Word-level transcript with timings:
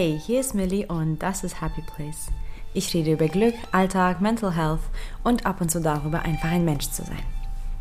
Hey, 0.00 0.16
hier 0.24 0.38
ist 0.38 0.54
Millie 0.54 0.86
und 0.86 1.18
das 1.18 1.42
ist 1.42 1.60
Happy 1.60 1.82
Place. 1.82 2.28
Ich 2.72 2.94
rede 2.94 3.14
über 3.14 3.26
Glück, 3.26 3.54
Alltag, 3.72 4.20
Mental 4.20 4.54
Health 4.54 4.78
und 5.24 5.44
ab 5.44 5.60
und 5.60 5.72
zu 5.72 5.80
darüber, 5.80 6.22
einfach 6.22 6.52
ein 6.52 6.64
Mensch 6.64 6.88
zu 6.90 7.02
sein. 7.02 7.24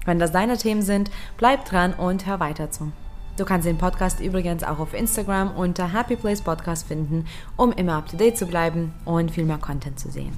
Wenn 0.04 0.18
das 0.18 0.32
deine 0.32 0.58
Themen 0.58 0.82
sind, 0.82 1.12
bleib 1.38 1.66
dran 1.66 1.94
und 1.94 2.26
hör 2.26 2.40
weiter 2.40 2.72
zu. 2.72 2.92
Du 3.38 3.46
kannst 3.46 3.68
den 3.68 3.78
Podcast 3.78 4.20
übrigens 4.20 4.64
auch 4.64 4.80
auf 4.80 4.96
Instagram 4.96 5.56
unter 5.56 5.94
Happy 5.94 6.16
Place 6.16 6.42
Podcast 6.42 6.88
finden, 6.88 7.28
um 7.56 7.72
immer 7.72 7.98
up 7.98 8.10
to 8.10 8.18
date 8.18 8.36
zu 8.36 8.48
bleiben 8.48 8.96
und 9.06 9.30
viel 9.30 9.46
mehr 9.46 9.60
Content 9.60 10.00
zu 10.00 10.10
sehen. 10.10 10.36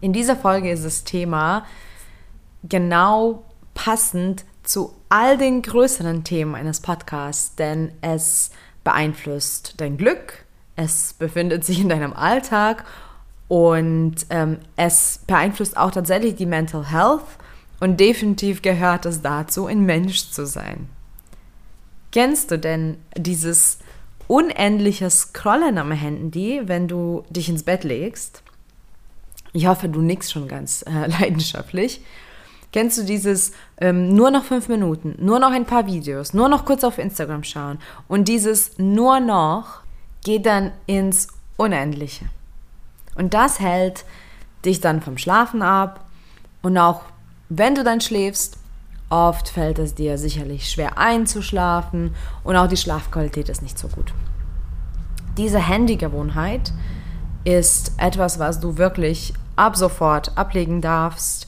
In 0.00 0.14
dieser 0.14 0.36
Folge 0.36 0.70
ist 0.70 0.86
das 0.86 1.04
Thema 1.04 1.66
genau 2.64 3.42
passend 3.74 4.46
zu 4.62 4.94
all 5.10 5.36
den 5.36 5.60
größeren 5.60 6.24
Themen 6.24 6.54
eines 6.54 6.80
Podcasts, 6.80 7.54
denn 7.54 7.92
es 8.00 8.50
beeinflusst 8.86 9.74
dein 9.78 9.96
Glück, 9.96 10.44
es 10.76 11.12
befindet 11.12 11.64
sich 11.64 11.80
in 11.80 11.88
deinem 11.88 12.12
Alltag 12.12 12.84
und 13.48 14.14
ähm, 14.30 14.58
es 14.76 15.22
beeinflusst 15.26 15.76
auch 15.76 15.90
tatsächlich 15.90 16.36
die 16.36 16.46
Mental 16.46 16.88
Health 16.88 17.26
und 17.80 17.98
definitiv 17.98 18.62
gehört 18.62 19.04
es 19.04 19.22
dazu, 19.22 19.66
ein 19.66 19.80
Mensch 19.80 20.30
zu 20.30 20.46
sein. 20.46 20.88
Kennst 22.12 22.52
du 22.52 22.60
denn 22.60 22.98
dieses 23.16 23.78
unendliche 24.28 25.10
Scrollen 25.10 25.78
am 25.78 25.90
Handy, 25.90 26.62
wenn 26.66 26.86
du 26.86 27.24
dich 27.28 27.48
ins 27.48 27.64
Bett 27.64 27.82
legst? 27.82 28.44
Ich 29.52 29.66
hoffe, 29.66 29.88
du 29.88 30.00
nix 30.00 30.30
schon 30.30 30.46
ganz 30.46 30.84
äh, 30.86 31.06
leidenschaftlich. 31.20 32.02
Kennst 32.72 32.98
du 32.98 33.02
dieses 33.02 33.50
ähm, 33.78 34.14
nur 34.14 34.30
noch 34.30 34.44
fünf 34.44 34.68
Minuten, 34.68 35.14
nur 35.18 35.38
noch 35.38 35.50
ein 35.50 35.66
paar 35.66 35.86
Videos, 35.86 36.32
nur 36.32 36.48
noch 36.48 36.64
kurz 36.64 36.84
auf 36.84 36.98
Instagram 36.98 37.44
schauen 37.44 37.78
und 38.08 38.28
dieses 38.28 38.78
nur 38.78 39.20
noch 39.20 39.80
geht 40.24 40.46
dann 40.46 40.72
ins 40.86 41.28
Unendliche. 41.56 42.26
Und 43.14 43.34
das 43.34 43.60
hält 43.60 44.04
dich 44.64 44.80
dann 44.80 45.02
vom 45.02 45.18
Schlafen 45.18 45.62
ab 45.62 46.04
und 46.62 46.76
auch 46.78 47.02
wenn 47.48 47.74
du 47.74 47.84
dann 47.84 48.00
schläfst, 48.00 48.58
oft 49.08 49.48
fällt 49.48 49.78
es 49.78 49.94
dir 49.94 50.18
sicherlich 50.18 50.68
schwer 50.70 50.98
einzuschlafen 50.98 52.14
und 52.44 52.56
auch 52.56 52.66
die 52.66 52.76
Schlafqualität 52.76 53.48
ist 53.48 53.62
nicht 53.62 53.78
so 53.78 53.88
gut. 53.88 54.12
Diese 55.36 55.60
Handygewohnheit 55.60 56.72
ist 57.44 57.92
etwas, 57.98 58.38
was 58.38 58.58
du 58.58 58.78
wirklich 58.78 59.34
ab 59.54 59.76
sofort 59.76 60.36
ablegen 60.36 60.80
darfst 60.80 61.45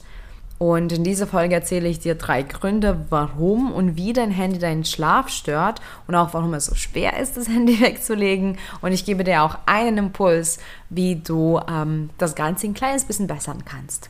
und 0.59 0.91
in 0.91 1.05
dieser 1.05 1.25
Folge 1.25 1.55
erzähle 1.55 1.87
ich 1.87 1.99
dir 1.99 2.15
drei 2.15 2.43
Gründe, 2.43 3.05
warum 3.09 3.71
und 3.71 3.95
wie 3.95 4.11
dein 4.11 4.29
Handy 4.29 4.59
deinen 4.59 4.83
Schlaf 4.83 5.29
stört 5.29 5.79
und 6.05 6.15
auch 6.15 6.33
warum 6.33 6.53
es 6.53 6.65
so 6.65 6.75
schwer 6.75 7.17
ist, 7.17 7.37
das 7.37 7.47
Handy 7.47 7.79
wegzulegen. 7.79 8.57
Und 8.81 8.91
ich 8.91 9.05
gebe 9.05 9.23
dir 9.23 9.41
auch 9.41 9.57
einen 9.65 9.97
Impuls, 9.97 10.59
wie 10.89 11.15
du 11.15 11.61
ähm, 11.69 12.09
das 12.17 12.35
Ganze 12.35 12.67
ein 12.67 12.73
kleines 12.73 13.05
bisschen 13.05 13.27
bessern 13.27 13.63
kannst. 13.63 14.09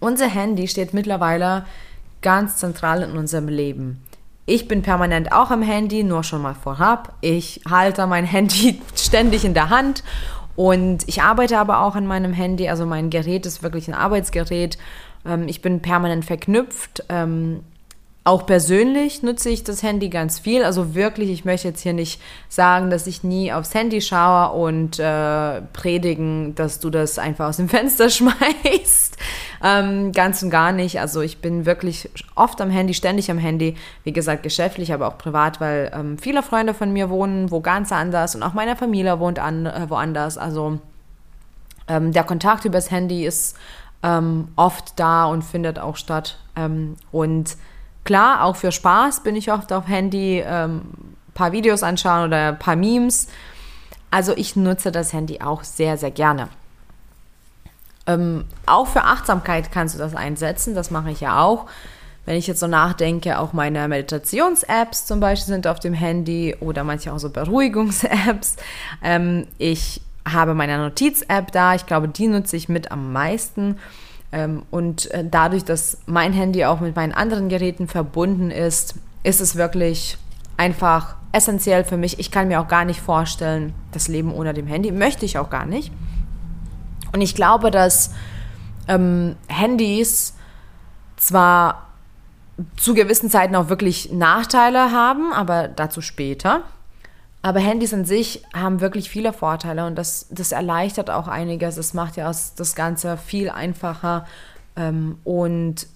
Unser 0.00 0.28
Handy 0.28 0.68
steht 0.68 0.92
mittlerweile 0.92 1.64
ganz 2.20 2.58
zentral 2.58 3.02
in 3.02 3.16
unserem 3.16 3.48
Leben. 3.48 4.02
Ich 4.44 4.68
bin 4.68 4.82
permanent 4.82 5.32
auch 5.32 5.50
am 5.50 5.62
Handy, 5.62 6.02
nur 6.04 6.24
schon 6.24 6.42
mal 6.42 6.54
vorab. 6.54 7.14
Ich 7.22 7.62
halte 7.70 8.06
mein 8.06 8.26
Handy 8.26 8.82
ständig 8.94 9.46
in 9.46 9.54
der 9.54 9.70
Hand 9.70 10.04
und 10.56 11.08
ich 11.08 11.22
arbeite 11.22 11.58
aber 11.58 11.80
auch 11.80 11.94
an 11.94 12.06
meinem 12.06 12.32
Handy, 12.32 12.68
also 12.68 12.86
mein 12.86 13.10
Gerät 13.10 13.46
ist 13.46 13.62
wirklich 13.62 13.88
ein 13.88 13.94
Arbeitsgerät. 13.94 14.78
Ähm, 15.24 15.48
ich 15.48 15.62
bin 15.62 15.80
permanent 15.80 16.24
verknüpft. 16.24 17.04
Ähm, 17.08 17.60
auch 18.24 18.46
persönlich 18.46 19.24
nutze 19.24 19.48
ich 19.48 19.64
das 19.64 19.82
Handy 19.82 20.08
ganz 20.08 20.38
viel. 20.38 20.62
Also 20.62 20.94
wirklich, 20.94 21.28
ich 21.28 21.44
möchte 21.44 21.66
jetzt 21.66 21.80
hier 21.80 21.92
nicht 21.92 22.20
sagen, 22.48 22.88
dass 22.88 23.08
ich 23.08 23.24
nie 23.24 23.52
aufs 23.52 23.74
Handy 23.74 24.00
schaue 24.00 24.52
und 24.52 25.00
äh, 25.00 25.60
predigen, 25.72 26.54
dass 26.54 26.78
du 26.78 26.90
das 26.90 27.18
einfach 27.18 27.48
aus 27.48 27.56
dem 27.56 27.68
Fenster 27.68 28.10
schmeißt. 28.10 29.16
Ähm, 29.64 30.12
ganz 30.12 30.40
und 30.42 30.50
gar 30.50 30.70
nicht. 30.70 31.00
Also 31.00 31.20
ich 31.20 31.40
bin 31.40 31.66
wirklich 31.66 32.10
oft 32.36 32.60
am 32.60 32.70
Handy, 32.70 32.94
ständig 32.94 33.28
am 33.28 33.38
Handy. 33.38 33.76
Wie 34.04 34.12
gesagt, 34.12 34.44
geschäftlich, 34.44 34.92
aber 34.92 35.08
auch 35.08 35.18
privat, 35.18 35.60
weil 35.60 35.90
ähm, 35.92 36.16
viele 36.16 36.44
Freunde 36.44 36.74
von 36.74 36.92
mir 36.92 37.10
wohnen 37.10 37.50
wo 37.50 37.60
ganz 37.60 37.90
anders 37.90 38.36
und 38.36 38.44
auch 38.44 38.54
meine 38.54 38.76
Familie 38.76 39.18
wohnt 39.18 39.40
an, 39.40 39.66
äh, 39.66 39.86
woanders. 39.88 40.38
Also 40.38 40.78
ähm, 41.88 42.12
der 42.12 42.22
Kontakt 42.22 42.64
übers 42.64 42.92
Handy 42.92 43.26
ist 43.26 43.56
ähm, 44.04 44.48
oft 44.54 44.98
da 45.00 45.24
und 45.24 45.42
findet 45.42 45.80
auch 45.80 45.96
statt. 45.96 46.38
Ähm, 46.54 46.94
und 47.10 47.56
Klar, 48.04 48.44
auch 48.44 48.56
für 48.56 48.72
Spaß 48.72 49.22
bin 49.22 49.36
ich 49.36 49.52
oft 49.52 49.72
auf 49.72 49.88
Handy, 49.88 50.42
ähm, 50.44 50.82
paar 51.34 51.52
Videos 51.52 51.82
anschauen 51.82 52.26
oder 52.26 52.48
ein 52.48 52.58
paar 52.58 52.76
Memes. 52.76 53.28
Also 54.10 54.36
ich 54.36 54.56
nutze 54.56 54.92
das 54.92 55.12
Handy 55.12 55.40
auch 55.40 55.64
sehr, 55.64 55.96
sehr 55.96 56.10
gerne. 56.10 56.48
Ähm, 58.06 58.44
auch 58.66 58.88
für 58.88 59.04
Achtsamkeit 59.04 59.70
kannst 59.70 59.94
du 59.94 59.98
das 59.98 60.14
einsetzen, 60.14 60.74
das 60.74 60.90
mache 60.90 61.10
ich 61.10 61.20
ja 61.20 61.40
auch. 61.40 61.66
Wenn 62.24 62.36
ich 62.36 62.46
jetzt 62.46 62.60
so 62.60 62.68
nachdenke, 62.68 63.38
auch 63.38 63.52
meine 63.52 63.88
Meditations-Apps 63.88 65.06
zum 65.06 65.18
Beispiel 65.18 65.54
sind 65.54 65.66
auf 65.66 65.80
dem 65.80 65.94
Handy 65.94 66.54
oder 66.60 66.84
manche 66.84 67.12
auch 67.12 67.18
so 67.18 67.30
Beruhigungs-Apps. 67.30 68.56
Ähm, 69.02 69.46
ich 69.58 70.00
habe 70.28 70.54
meine 70.54 70.78
Notiz-App 70.78 71.50
da, 71.50 71.74
ich 71.74 71.86
glaube, 71.86 72.08
die 72.08 72.28
nutze 72.28 72.56
ich 72.56 72.68
mit 72.68 72.92
am 72.92 73.12
meisten. 73.12 73.78
Ähm, 74.32 74.62
und 74.70 75.10
äh, 75.10 75.24
dadurch, 75.28 75.64
dass 75.64 75.98
mein 76.06 76.32
Handy 76.32 76.64
auch 76.64 76.80
mit 76.80 76.96
meinen 76.96 77.12
anderen 77.12 77.48
Geräten 77.48 77.86
verbunden 77.86 78.50
ist, 78.50 78.94
ist 79.22 79.40
es 79.40 79.56
wirklich 79.56 80.18
einfach 80.56 81.16
essentiell 81.32 81.84
für 81.84 81.96
mich. 81.96 82.18
Ich 82.18 82.30
kann 82.30 82.48
mir 82.48 82.60
auch 82.60 82.68
gar 82.68 82.84
nicht 82.84 83.00
vorstellen, 83.00 83.74
das 83.92 84.08
Leben 84.08 84.32
ohne 84.32 84.54
dem 84.54 84.66
Handy. 84.66 84.90
Möchte 84.90 85.24
ich 85.24 85.38
auch 85.38 85.50
gar 85.50 85.66
nicht. 85.66 85.92
Und 87.12 87.20
ich 87.20 87.34
glaube, 87.34 87.70
dass 87.70 88.12
ähm, 88.88 89.36
Handys 89.48 90.34
zwar 91.16 91.88
zu 92.76 92.94
gewissen 92.94 93.30
Zeiten 93.30 93.54
auch 93.54 93.68
wirklich 93.68 94.12
Nachteile 94.12 94.92
haben, 94.92 95.32
aber 95.32 95.68
dazu 95.68 96.00
später. 96.00 96.62
Aber 97.42 97.58
Handys 97.58 97.92
an 97.92 98.04
sich 98.04 98.44
haben 98.54 98.80
wirklich 98.80 99.10
viele 99.10 99.32
Vorteile 99.32 99.84
und 99.86 99.96
das, 99.96 100.28
das 100.30 100.52
erleichtert 100.52 101.10
auch 101.10 101.26
einiges. 101.26 101.74
Das 101.74 101.92
macht 101.92 102.16
ja 102.16 102.26
das 102.28 102.74
Ganze 102.76 103.16
viel 103.16 103.50
einfacher. 103.50 104.26
Ähm, 104.76 105.18
und 105.24 105.86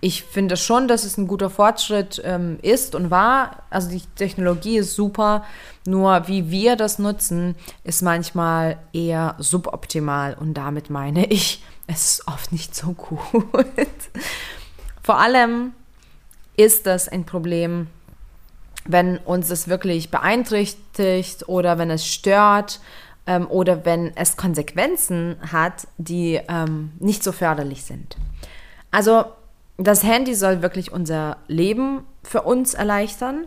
ich 0.00 0.22
finde 0.22 0.56
schon, 0.56 0.88
dass 0.88 1.04
es 1.04 1.16
ein 1.16 1.26
guter 1.26 1.50
Fortschritt 1.50 2.20
ähm, 2.24 2.58
ist 2.62 2.94
und 2.94 3.10
war. 3.10 3.62
Also 3.70 3.90
die 3.90 4.02
Technologie 4.14 4.78
ist 4.78 4.94
super, 4.94 5.44
nur 5.86 6.28
wie 6.28 6.50
wir 6.50 6.76
das 6.76 6.98
nutzen, 6.98 7.56
ist 7.82 8.02
manchmal 8.02 8.78
eher 8.92 9.36
suboptimal 9.38 10.34
und 10.34 10.54
damit 10.54 10.90
meine 10.90 11.26
ich, 11.26 11.62
es 11.86 12.18
ist 12.18 12.28
oft 12.28 12.52
nicht 12.52 12.74
so 12.74 12.92
gut. 12.92 13.66
Vor 15.02 15.18
allem 15.18 15.72
ist 16.56 16.86
das 16.86 17.08
ein 17.08 17.24
Problem 17.24 17.88
wenn 18.88 19.18
uns 19.18 19.48
das 19.48 19.68
wirklich 19.68 20.10
beeinträchtigt 20.10 21.48
oder 21.48 21.78
wenn 21.78 21.90
es 21.90 22.06
stört 22.06 22.80
ähm, 23.26 23.46
oder 23.48 23.84
wenn 23.84 24.16
es 24.16 24.36
Konsequenzen 24.36 25.36
hat, 25.52 25.88
die 25.98 26.40
ähm, 26.48 26.92
nicht 26.98 27.22
so 27.22 27.32
förderlich 27.32 27.84
sind. 27.84 28.16
Also 28.90 29.24
das 29.76 30.02
Handy 30.02 30.34
soll 30.34 30.62
wirklich 30.62 30.92
unser 30.92 31.36
Leben 31.48 32.00
für 32.22 32.42
uns 32.42 32.74
erleichtern, 32.74 33.46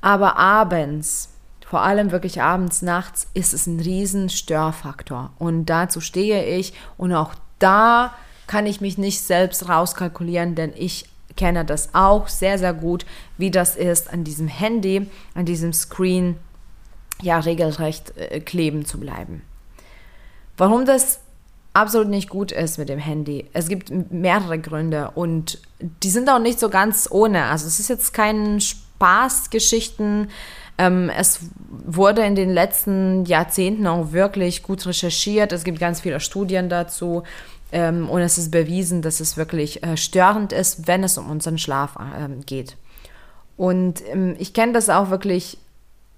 aber 0.00 0.36
abends, 0.36 1.30
vor 1.66 1.82
allem 1.82 2.10
wirklich 2.10 2.42
abends, 2.42 2.82
nachts, 2.82 3.28
ist 3.34 3.54
es 3.54 3.66
ein 3.66 3.78
riesen 3.78 4.28
Störfaktor. 4.28 5.32
Und 5.38 5.66
dazu 5.66 6.00
stehe 6.00 6.44
ich 6.44 6.72
und 6.96 7.12
auch 7.12 7.34
da 7.58 8.14
kann 8.46 8.66
ich 8.66 8.80
mich 8.80 8.98
nicht 8.98 9.20
selbst 9.20 9.68
rauskalkulieren, 9.68 10.56
denn 10.56 10.72
ich 10.74 11.06
kenne 11.36 11.64
das 11.64 11.90
auch 11.94 12.28
sehr, 12.28 12.58
sehr 12.58 12.74
gut, 12.74 13.06
wie 13.38 13.50
das 13.50 13.76
ist, 13.76 14.12
an 14.12 14.24
diesem 14.24 14.48
Handy, 14.48 15.06
an 15.34 15.44
diesem 15.44 15.72
Screen, 15.72 16.36
ja, 17.22 17.38
regelrecht 17.38 18.16
äh, 18.16 18.40
kleben 18.40 18.84
zu 18.84 18.98
bleiben. 18.98 19.42
Warum 20.56 20.84
das 20.84 21.20
absolut 21.72 22.08
nicht 22.08 22.28
gut 22.28 22.52
ist 22.52 22.78
mit 22.78 22.88
dem 22.88 22.98
Handy. 22.98 23.46
Es 23.52 23.68
gibt 23.68 23.90
mehrere 24.10 24.58
Gründe 24.58 25.12
und 25.14 25.58
die 26.02 26.10
sind 26.10 26.28
auch 26.28 26.38
nicht 26.38 26.58
so 26.58 26.68
ganz 26.68 27.08
ohne. 27.10 27.44
Also 27.44 27.66
es 27.66 27.78
ist 27.78 27.88
jetzt 27.88 28.12
kein 28.12 28.60
Spaßgeschichten. 28.60 30.28
Ähm, 30.78 31.10
es 31.16 31.40
wurde 31.68 32.24
in 32.24 32.34
den 32.34 32.50
letzten 32.50 33.24
Jahrzehnten 33.24 33.86
auch 33.86 34.12
wirklich 34.12 34.62
gut 34.62 34.84
recherchiert. 34.86 35.52
Es 35.52 35.64
gibt 35.64 35.78
ganz 35.78 36.00
viele 36.00 36.20
Studien 36.20 36.68
dazu. 36.68 37.22
Ähm, 37.72 38.08
und 38.08 38.20
es 38.20 38.38
ist 38.38 38.50
bewiesen, 38.50 39.02
dass 39.02 39.20
es 39.20 39.36
wirklich 39.36 39.82
äh, 39.82 39.96
störend 39.96 40.52
ist, 40.52 40.86
wenn 40.86 41.04
es 41.04 41.18
um 41.18 41.30
unseren 41.30 41.58
Schlaf 41.58 41.96
äh, 41.96 42.42
geht. 42.44 42.76
Und 43.56 44.02
ähm, 44.08 44.34
ich 44.38 44.54
kenne 44.54 44.72
das 44.72 44.88
auch 44.88 45.10
wirklich 45.10 45.58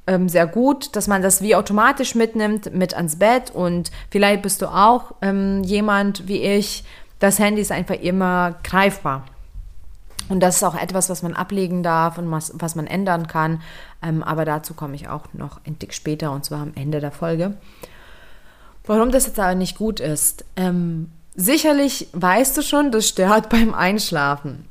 ähm, 0.07 0.29
sehr 0.29 0.47
gut, 0.47 0.97
dass 0.97 1.09
man 1.09 1.23
das 1.23 1.43
wie 1.43 1.55
automatisch 1.55 2.15
mitnimmt, 2.15 2.75
mit 2.75 2.95
ans 2.95 3.17
Bett. 3.17 3.51
Und 3.51 3.91
vielleicht 4.11 4.43
bist 4.43 4.63
du 4.63 4.67
auch 4.67 5.15
ähm, 5.23 5.63
jemand 5.65 6.29
wie 6.29 6.43
ich, 6.43 6.85
das 7.19 7.39
Handy 7.39 7.61
ist 7.61 7.73
einfach 7.73 7.97
immer 7.97 8.57
greifbar. 8.65 9.25
Und 10.29 10.41
das 10.41 10.57
ist 10.57 10.63
auch 10.63 10.75
etwas, 10.75 11.11
was 11.11 11.23
man 11.23 11.35
ablegen 11.35 11.83
darf 11.83 12.17
und 12.17 12.31
was, 12.31 12.53
was 12.55 12.75
man 12.75 12.87
ändern 12.87 13.27
kann. 13.27 13.61
Ähm, 14.03 14.23
aber 14.23 14.45
dazu 14.45 14.75
komme 14.75 14.95
ich 14.95 15.09
auch 15.09 15.27
noch 15.33 15.61
ein 15.67 15.79
Tick 15.79 15.95
später 15.95 16.33
und 16.33 16.45
zwar 16.45 16.61
am 16.61 16.73
Ende 16.75 17.01
der 17.01 17.13
Folge. 17.13 17.57
Warum 18.85 19.11
das 19.11 19.27
jetzt 19.27 19.39
aber 19.39 19.55
nicht 19.55 19.77
gut 19.77 20.01
ist. 20.01 20.45
Ähm, 20.57 21.11
sicherlich 21.35 22.09
weißt 22.13 22.57
du 22.57 22.63
schon, 22.63 22.91
das 22.91 23.09
stört 23.09 23.49
beim 23.51 23.75
Einschlafen. 23.75 24.67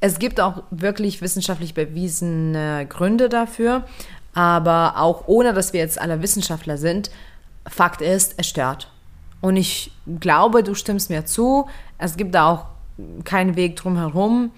Es 0.00 0.18
gibt 0.18 0.40
auch 0.40 0.62
wirklich 0.70 1.20
wissenschaftlich 1.22 1.74
bewiesene 1.74 2.86
Gründe 2.88 3.28
dafür, 3.28 3.84
aber 4.32 4.94
auch 4.98 5.26
ohne, 5.26 5.52
dass 5.52 5.72
wir 5.72 5.80
jetzt 5.80 6.00
alle 6.00 6.22
Wissenschaftler 6.22 6.78
sind, 6.78 7.10
Fakt 7.66 8.00
ist, 8.00 8.34
es 8.36 8.46
stört. 8.46 8.90
Und 9.40 9.56
ich 9.56 9.92
glaube, 10.20 10.62
du 10.62 10.74
stimmst 10.74 11.10
mir 11.10 11.26
zu, 11.26 11.68
es 11.98 12.16
gibt 12.16 12.34
da 12.34 12.50
auch 12.50 12.66
keinen 13.24 13.56
Weg 13.56 13.76
drum 13.76 13.96
herum. 13.96 14.52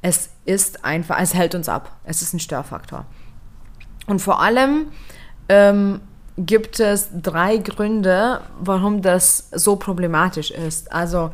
Es 0.00 0.30
ist 0.44 0.84
einfach, 0.84 1.18
es 1.20 1.34
hält 1.34 1.54
uns 1.54 1.68
ab. 1.68 1.96
Es 2.04 2.22
ist 2.22 2.32
ein 2.34 2.40
Störfaktor. 2.40 3.04
Und 4.06 4.20
vor 4.20 4.40
allem 4.40 4.86
ähm, 5.48 6.00
gibt 6.38 6.80
es 6.80 7.10
drei 7.22 7.58
Gründe, 7.58 8.40
warum 8.60 9.02
das 9.02 9.48
so 9.52 9.76
problematisch 9.76 10.50
ist. 10.50 10.92
Also 10.92 11.30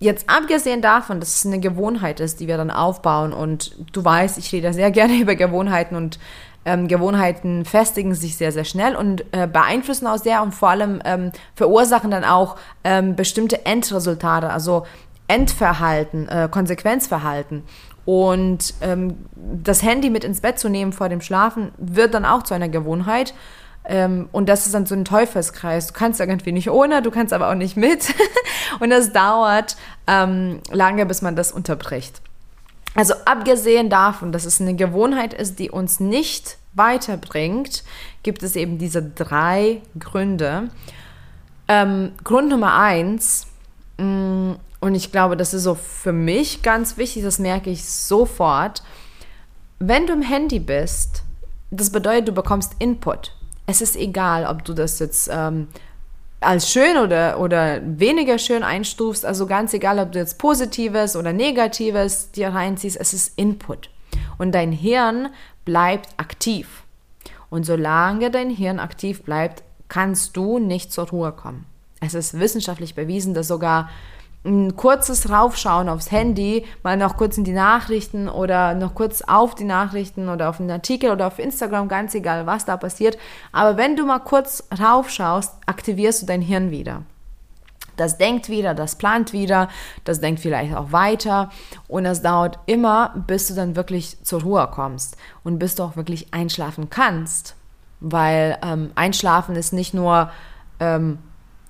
jetzt 0.00 0.28
abgesehen 0.28 0.82
davon, 0.82 1.20
dass 1.20 1.36
es 1.36 1.46
eine 1.46 1.60
Gewohnheit 1.60 2.20
ist, 2.20 2.40
die 2.40 2.48
wir 2.48 2.56
dann 2.56 2.70
aufbauen 2.70 3.32
und 3.32 3.76
du 3.92 4.04
weißt, 4.04 4.38
ich 4.38 4.52
rede 4.52 4.72
sehr 4.72 4.90
gerne 4.92 5.14
über 5.14 5.34
Gewohnheiten 5.34 5.96
und 5.96 6.18
ähm, 6.64 6.86
Gewohnheiten 6.86 7.64
festigen 7.64 8.14
sich 8.14 8.36
sehr, 8.36 8.52
sehr 8.52 8.64
schnell 8.64 8.94
und 8.94 9.24
äh, 9.32 9.48
beeinflussen 9.48 10.06
auch 10.06 10.18
sehr 10.18 10.42
und 10.42 10.54
vor 10.54 10.70
allem 10.70 11.02
ähm, 11.04 11.32
verursachen 11.56 12.10
dann 12.10 12.24
auch 12.24 12.56
ähm, 12.84 13.16
bestimmte 13.16 13.66
Endresultate, 13.66 14.48
also 14.48 14.86
Endverhalten, 15.26 16.28
äh, 16.28 16.48
Konsequenzverhalten. 16.50 17.64
Und 18.04 18.74
ähm, 18.80 19.16
das 19.34 19.82
Handy 19.82 20.10
mit 20.10 20.24
ins 20.24 20.40
Bett 20.40 20.58
zu 20.58 20.68
nehmen 20.68 20.92
vor 20.92 21.08
dem 21.08 21.20
Schlafen 21.20 21.72
wird 21.78 22.14
dann 22.14 22.24
auch 22.24 22.42
zu 22.42 22.54
einer 22.54 22.68
Gewohnheit. 22.68 23.34
Ähm, 23.84 24.28
und 24.32 24.48
das 24.48 24.66
ist 24.66 24.74
dann 24.74 24.86
so 24.86 24.94
ein 24.94 25.04
Teufelskreis. 25.04 25.88
Du 25.88 25.92
kannst 25.94 26.20
irgendwie 26.20 26.52
nicht 26.52 26.70
ohne, 26.70 27.02
du 27.02 27.10
kannst 27.10 27.32
aber 27.32 27.50
auch 27.50 27.54
nicht 27.54 27.76
mit. 27.76 28.14
und 28.80 28.90
das 28.90 29.12
dauert 29.12 29.76
ähm, 30.06 30.60
lange, 30.70 31.06
bis 31.06 31.22
man 31.22 31.36
das 31.36 31.52
unterbricht. 31.52 32.20
Also 32.94 33.14
abgesehen 33.24 33.88
davon, 33.88 34.32
dass 34.32 34.44
es 34.44 34.60
eine 34.60 34.74
Gewohnheit 34.74 35.34
ist, 35.34 35.58
die 35.58 35.70
uns 35.70 35.98
nicht 35.98 36.58
weiterbringt, 36.74 37.84
gibt 38.22 38.42
es 38.42 38.56
eben 38.56 38.78
diese 38.78 39.02
drei 39.02 39.80
Gründe. 39.98 40.68
Ähm, 41.68 42.12
Grund 42.22 42.50
Nummer 42.50 42.74
eins, 42.74 43.46
mh, 43.98 44.04
mm, 44.04 44.56
und 44.80 44.96
ich 44.96 45.12
glaube, 45.12 45.36
das 45.36 45.54
ist 45.54 45.62
so 45.62 45.76
für 45.76 46.12
mich 46.12 46.62
ganz 46.62 46.96
wichtig, 46.96 47.22
das 47.22 47.38
merke 47.38 47.70
ich 47.70 47.84
sofort. 47.84 48.82
Wenn 49.78 50.08
du 50.08 50.12
im 50.12 50.22
Handy 50.22 50.58
bist, 50.58 51.22
das 51.70 51.90
bedeutet, 51.90 52.26
du 52.26 52.32
bekommst 52.32 52.74
Input. 52.80 53.32
Es 53.66 53.80
ist 53.80 53.96
egal, 53.96 54.46
ob 54.46 54.64
du 54.64 54.74
das 54.74 54.98
jetzt 54.98 55.30
ähm, 55.32 55.68
als 56.40 56.70
schön 56.70 56.96
oder, 56.96 57.38
oder 57.40 57.80
weniger 57.84 58.38
schön 58.38 58.62
einstufst. 58.62 59.24
Also 59.24 59.46
ganz 59.46 59.72
egal, 59.74 59.98
ob 59.98 60.12
du 60.12 60.18
jetzt 60.18 60.38
Positives 60.38 61.16
oder 61.16 61.32
Negatives 61.32 62.30
dir 62.32 62.48
reinziehst, 62.48 62.96
es 63.00 63.14
ist 63.14 63.38
Input. 63.38 63.90
Und 64.38 64.52
dein 64.52 64.72
Hirn 64.72 65.28
bleibt 65.64 66.08
aktiv. 66.16 66.82
Und 67.50 67.64
solange 67.64 68.30
dein 68.30 68.50
Hirn 68.50 68.78
aktiv 68.78 69.22
bleibt, 69.22 69.62
kannst 69.88 70.36
du 70.36 70.58
nicht 70.58 70.92
zur 70.92 71.08
Ruhe 71.08 71.32
kommen. 71.32 71.66
Es 72.00 72.14
ist 72.14 72.38
wissenschaftlich 72.38 72.94
bewiesen, 72.94 73.34
dass 73.34 73.48
sogar 73.48 73.90
ein 74.44 74.76
kurzes 74.76 75.30
Raufschauen 75.30 75.88
aufs 75.88 76.10
Handy, 76.10 76.64
mal 76.82 76.96
noch 76.96 77.16
kurz 77.16 77.38
in 77.38 77.44
die 77.44 77.52
Nachrichten 77.52 78.28
oder 78.28 78.74
noch 78.74 78.94
kurz 78.94 79.22
auf 79.22 79.54
die 79.54 79.64
Nachrichten 79.64 80.28
oder 80.28 80.48
auf 80.48 80.58
einen 80.58 80.70
Artikel 80.70 81.10
oder 81.10 81.28
auf 81.28 81.38
Instagram, 81.38 81.88
ganz 81.88 82.14
egal, 82.14 82.46
was 82.46 82.64
da 82.64 82.76
passiert. 82.76 83.18
Aber 83.52 83.76
wenn 83.76 83.94
du 83.94 84.04
mal 84.04 84.18
kurz 84.18 84.64
raufschaust, 84.78 85.54
aktivierst 85.66 86.22
du 86.22 86.26
dein 86.26 86.42
Hirn 86.42 86.70
wieder. 86.70 87.02
Das 87.96 88.18
denkt 88.18 88.48
wieder, 88.48 88.74
das 88.74 88.96
plant 88.96 89.32
wieder, 89.32 89.68
das 90.04 90.20
denkt 90.20 90.40
vielleicht 90.40 90.74
auch 90.74 90.92
weiter 90.92 91.50
und 91.88 92.04
das 92.04 92.22
dauert 92.22 92.58
immer, 92.66 93.14
bis 93.26 93.48
du 93.48 93.54
dann 93.54 93.76
wirklich 93.76 94.16
zur 94.24 94.42
Ruhe 94.42 94.68
kommst 94.72 95.16
und 95.44 95.58
bis 95.58 95.74
du 95.74 95.82
auch 95.84 95.96
wirklich 95.96 96.32
einschlafen 96.32 96.90
kannst. 96.90 97.54
Weil 98.00 98.58
ähm, 98.62 98.90
Einschlafen 98.96 99.54
ist 99.54 99.72
nicht 99.72 99.94
nur 99.94 100.30
ähm, 100.80 101.18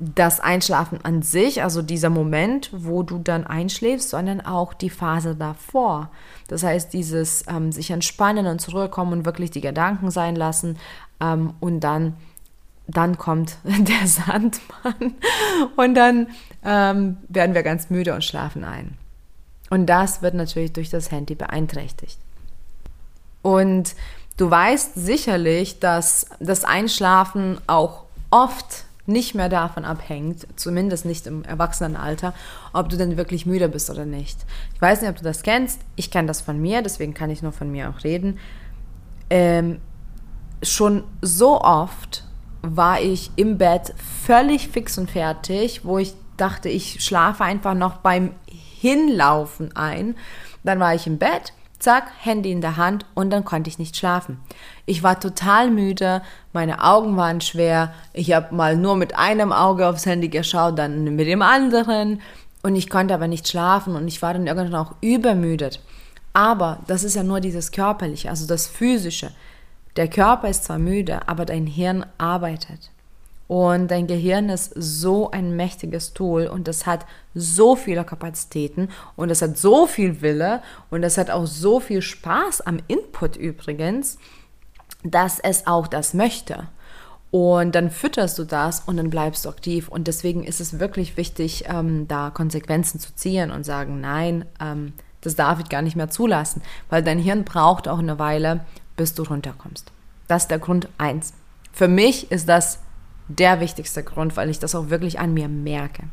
das 0.02 0.40
Einschlafen 0.40 0.98
an 1.04 1.22
sich, 1.22 1.62
also 1.62 1.80
dieser 1.80 2.10
Moment, 2.10 2.70
wo 2.72 3.04
du 3.04 3.18
dann 3.18 3.46
einschläfst, 3.46 4.10
sondern 4.10 4.40
auch 4.40 4.74
die 4.74 4.90
Phase 4.90 5.36
davor. 5.36 6.10
Das 6.48 6.64
heißt, 6.64 6.92
dieses 6.92 7.44
ähm, 7.48 7.70
sich 7.70 7.90
entspannen 7.90 8.46
und 8.46 8.60
zurückkommen 8.60 9.12
und 9.12 9.24
wirklich 9.24 9.52
die 9.52 9.60
Gedanken 9.60 10.10
sein 10.10 10.34
lassen 10.34 10.76
ähm, 11.20 11.54
und 11.60 11.80
dann, 11.80 12.14
dann 12.88 13.16
kommt 13.16 13.58
der 13.64 14.06
Sandmann 14.08 15.14
und 15.76 15.94
dann 15.94 16.26
ähm, 16.64 17.18
werden 17.28 17.54
wir 17.54 17.62
ganz 17.62 17.88
müde 17.88 18.12
und 18.12 18.24
schlafen 18.24 18.64
ein. 18.64 18.98
Und 19.70 19.86
das 19.86 20.20
wird 20.20 20.34
natürlich 20.34 20.72
durch 20.72 20.90
das 20.90 21.12
Handy 21.12 21.36
beeinträchtigt. 21.36 22.18
Und 23.40 23.94
du 24.36 24.50
weißt 24.50 24.96
sicherlich, 24.96 25.78
dass 25.78 26.26
das 26.40 26.64
Einschlafen 26.64 27.60
auch 27.68 28.04
oft 28.30 28.84
nicht 29.06 29.34
mehr 29.34 29.48
davon 29.48 29.84
abhängt, 29.84 30.46
zumindest 30.56 31.04
nicht 31.04 31.26
im 31.26 31.44
Erwachsenenalter, 31.44 32.34
ob 32.72 32.88
du 32.88 32.96
denn 32.96 33.16
wirklich 33.16 33.46
müde 33.46 33.68
bist 33.68 33.90
oder 33.90 34.04
nicht. 34.04 34.38
Ich 34.74 34.80
weiß 34.80 35.00
nicht, 35.00 35.10
ob 35.10 35.16
du 35.16 35.24
das 35.24 35.42
kennst. 35.42 35.80
Ich 35.96 36.10
kenne 36.10 36.28
das 36.28 36.40
von 36.40 36.60
mir, 36.60 36.82
deswegen 36.82 37.14
kann 37.14 37.30
ich 37.30 37.42
nur 37.42 37.52
von 37.52 37.70
mir 37.70 37.90
auch 37.90 38.04
reden. 38.04 38.38
Ähm, 39.30 39.80
schon 40.62 41.04
so 41.20 41.60
oft 41.60 42.24
war 42.62 43.00
ich 43.00 43.32
im 43.36 43.58
Bett 43.58 43.92
völlig 44.24 44.68
fix 44.68 44.96
und 44.98 45.10
fertig, 45.10 45.84
wo 45.84 45.98
ich 45.98 46.14
dachte, 46.36 46.68
ich 46.68 47.04
schlafe 47.04 47.44
einfach 47.44 47.74
noch 47.74 47.98
beim 47.98 48.32
Hinlaufen 48.46 49.74
ein. 49.76 50.16
Dann 50.62 50.78
war 50.78 50.94
ich 50.94 51.06
im 51.06 51.18
Bett 51.18 51.52
Zack, 51.82 52.12
Handy 52.20 52.52
in 52.52 52.60
der 52.60 52.76
Hand 52.76 53.06
und 53.14 53.30
dann 53.30 53.44
konnte 53.44 53.68
ich 53.68 53.80
nicht 53.80 53.96
schlafen. 53.96 54.38
Ich 54.86 55.02
war 55.02 55.18
total 55.18 55.68
müde, 55.68 56.22
meine 56.52 56.84
Augen 56.84 57.16
waren 57.16 57.40
schwer, 57.40 57.92
ich 58.12 58.32
habe 58.32 58.54
mal 58.54 58.76
nur 58.76 58.94
mit 58.94 59.18
einem 59.18 59.52
Auge 59.52 59.88
aufs 59.88 60.06
Handy 60.06 60.28
geschaut, 60.28 60.78
dann 60.78 61.16
mit 61.16 61.26
dem 61.26 61.42
anderen 61.42 62.20
und 62.62 62.76
ich 62.76 62.88
konnte 62.88 63.14
aber 63.14 63.26
nicht 63.26 63.48
schlafen 63.48 63.96
und 63.96 64.06
ich 64.06 64.22
war 64.22 64.32
dann 64.32 64.46
irgendwann 64.46 64.76
auch 64.76 64.94
übermüdet. 65.00 65.80
Aber 66.32 66.78
das 66.86 67.02
ist 67.02 67.16
ja 67.16 67.24
nur 67.24 67.40
dieses 67.40 67.72
Körperliche, 67.72 68.30
also 68.30 68.46
das 68.46 68.68
Physische. 68.68 69.32
Der 69.96 70.06
Körper 70.06 70.48
ist 70.48 70.62
zwar 70.62 70.78
müde, 70.78 71.26
aber 71.26 71.44
dein 71.44 71.66
Hirn 71.66 72.06
arbeitet. 72.16 72.92
Und 73.48 73.90
dein 73.90 74.06
Gehirn 74.06 74.48
ist 74.48 74.72
so 74.74 75.30
ein 75.30 75.56
mächtiges 75.56 76.14
Tool 76.14 76.46
und 76.46 76.68
es 76.68 76.86
hat 76.86 77.06
so 77.34 77.76
viele 77.76 78.04
Kapazitäten 78.04 78.88
und 79.16 79.30
es 79.30 79.42
hat 79.42 79.58
so 79.58 79.86
viel 79.86 80.22
Wille 80.22 80.62
und 80.90 81.02
es 81.02 81.18
hat 81.18 81.30
auch 81.30 81.46
so 81.46 81.80
viel 81.80 82.00
Spaß 82.02 82.62
am 82.62 82.78
Input 82.88 83.36
übrigens, 83.36 84.18
dass 85.04 85.38
es 85.38 85.66
auch 85.66 85.86
das 85.86 86.14
möchte. 86.14 86.68
Und 87.30 87.74
dann 87.74 87.90
fütterst 87.90 88.38
du 88.38 88.44
das 88.44 88.80
und 88.80 88.98
dann 88.98 89.08
bleibst 89.08 89.46
du 89.46 89.48
aktiv. 89.48 89.88
Und 89.88 90.06
deswegen 90.06 90.44
ist 90.44 90.60
es 90.60 90.78
wirklich 90.78 91.16
wichtig, 91.16 91.64
ähm, 91.66 92.06
da 92.06 92.28
Konsequenzen 92.28 93.00
zu 93.00 93.14
ziehen 93.14 93.50
und 93.50 93.64
sagen, 93.64 94.02
nein, 94.02 94.44
ähm, 94.60 94.92
das 95.22 95.34
darf 95.34 95.58
ich 95.58 95.70
gar 95.70 95.80
nicht 95.80 95.96
mehr 95.96 96.10
zulassen, 96.10 96.60
weil 96.90 97.02
dein 97.02 97.18
Hirn 97.18 97.44
braucht 97.44 97.88
auch 97.88 98.00
eine 98.00 98.18
Weile, 98.18 98.66
bis 98.98 99.14
du 99.14 99.22
runterkommst. 99.22 99.90
Das 100.28 100.42
ist 100.42 100.50
der 100.50 100.58
Grund 100.58 100.88
eins. 100.98 101.32
Für 101.72 101.88
mich 101.88 102.30
ist 102.30 102.50
das 102.50 102.80
der 103.28 103.60
wichtigste 103.60 104.02
Grund, 104.02 104.36
weil 104.36 104.50
ich 104.50 104.58
das 104.58 104.74
auch 104.74 104.90
wirklich 104.90 105.18
an 105.18 105.34
mir 105.34 105.48
merke. 105.48 106.04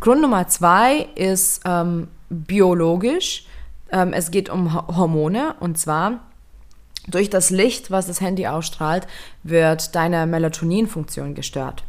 Grund 0.00 0.22
Nummer 0.22 0.48
zwei 0.48 1.08
ist 1.14 1.62
ähm, 1.64 2.08
biologisch. 2.28 3.46
Ähm, 3.90 4.12
es 4.12 4.30
geht 4.30 4.48
um 4.48 4.74
Hormone 4.74 5.54
und 5.60 5.78
zwar 5.78 6.20
durch 7.06 7.30
das 7.30 7.50
Licht, 7.50 7.90
was 7.90 8.06
das 8.06 8.20
Handy 8.20 8.46
ausstrahlt, 8.46 9.06
wird 9.42 9.94
deine 9.94 10.26
Melatoninfunktion 10.26 11.34
gestört. 11.34 11.84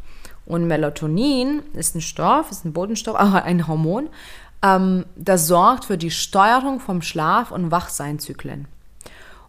Und 0.46 0.68
Melatonin 0.68 1.64
ist 1.74 1.96
ein 1.96 2.02
Stoff, 2.02 2.52
ist 2.52 2.66
ein 2.66 2.74
Bodenstoff, 2.74 3.16
auch 3.16 3.34
ein 3.34 3.68
Hormon, 3.68 4.10
ähm, 4.62 5.06
das 5.16 5.48
sorgt 5.48 5.86
für 5.86 5.98
die 5.98 6.12
Steuerung 6.12 6.80
vom 6.80 7.02
Schlaf- 7.02 7.52
und 7.52 7.72
Wachseinzyklen. 7.72 8.68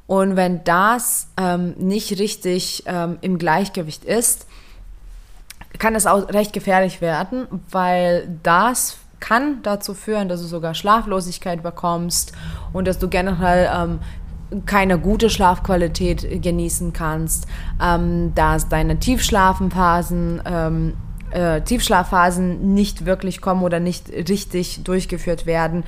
Und 0.07 0.37
wenn 0.37 0.63
das 0.65 1.29
ähm, 1.37 1.75
nicht 1.79 2.19
richtig 2.19 2.85
ähm, 2.87 3.19
im 3.23 3.39
Gleichgewicht 3.39 4.05
ist, 4.05 4.47
kann 5.79 5.95
es 5.95 6.07
auch 6.07 6.29
recht 6.31 6.53
gefährlich 6.53 7.01
werden, 7.01 7.47
weil 7.71 8.29
das 8.43 8.99
kann 9.21 9.63
dazu 9.63 9.95
führen, 9.95 10.29
dass 10.29 10.41
du 10.41 10.47
sogar 10.47 10.75
Schlaflosigkeit 10.75 11.63
bekommst 11.63 12.33
und 12.73 12.87
dass 12.87 12.99
du 12.99 13.09
generell 13.09 13.69
ähm, 13.75 13.99
keine 14.65 14.99
gute 14.99 15.29
Schlafqualität 15.29 16.43
genießen 16.43 16.93
kannst, 16.93 17.47
ähm, 17.83 18.33
dass 18.35 18.69
deine 18.69 18.99
Tiefschlafenphasen 18.99 20.43
ähm, 20.47 20.95
äh, 21.31 21.61
Tiefschlafphasen 21.63 22.75
nicht 22.75 23.05
wirklich 23.05 23.41
kommen 23.41 23.63
oder 23.65 23.81
nicht 23.81 24.11
richtig 24.11 24.85
durchgeführt 24.85 25.47
werden 25.47 25.83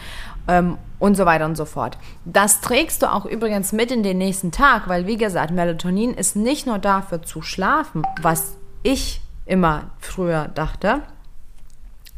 ähm, 0.49 0.79
und 0.99 1.17
so 1.17 1.27
weiter 1.27 1.45
und 1.45 1.57
so 1.57 1.65
fort. 1.65 1.99
Das 2.25 2.61
trägst 2.61 3.03
du 3.03 3.13
auch 3.13 3.25
übrigens 3.25 3.73
mit 3.73 3.91
in 3.91 4.03
den 4.03 4.19
nächsten 4.19 4.53
Tag, 4.53 4.89
weil 4.89 5.07
wie 5.07 5.17
gesagt, 5.17 5.51
Melatonin 5.51 6.15
ist 6.15 6.37
nicht 6.37 6.67
nur 6.67 6.79
dafür 6.79 7.23
zu 7.23 7.43
schlafen, 7.43 8.03
was 8.23 8.57
ich 8.83 9.21
immer 9.47 9.91
früher 10.01 10.49
dachte. 10.49 11.03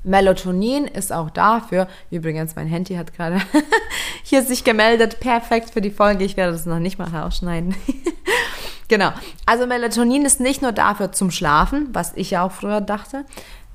Melatonin 0.03 0.87
ist 0.87 1.13
auch 1.13 1.29
dafür, 1.29 1.87
übrigens, 2.11 2.57
mein 2.57 2.67
Handy 2.67 2.95
hat 2.95 3.13
gerade 3.15 3.41
hier 4.23 4.43
sich 4.43 4.65
gemeldet, 4.65 5.21
perfekt 5.21 5.71
für 5.71 5.83
die 5.83 5.91
Folge, 5.91 6.25
ich 6.25 6.39
werde 6.39 6.53
das 6.53 6.65
noch 6.65 6.79
nicht 6.79 6.99
mal 6.99 7.09
rausschneiden. 7.09 7.75
genau, 8.89 9.11
also 9.45 9.67
Melatonin 9.67 10.25
ist 10.25 10.41
nicht 10.41 10.63
nur 10.63 10.73
dafür 10.73 11.13
zum 11.13 11.31
Schlafen, 11.31 11.91
was 11.93 12.13
ich 12.15 12.31
ja 12.31 12.43
auch 12.43 12.53
früher 12.53 12.81
dachte, 12.81 13.27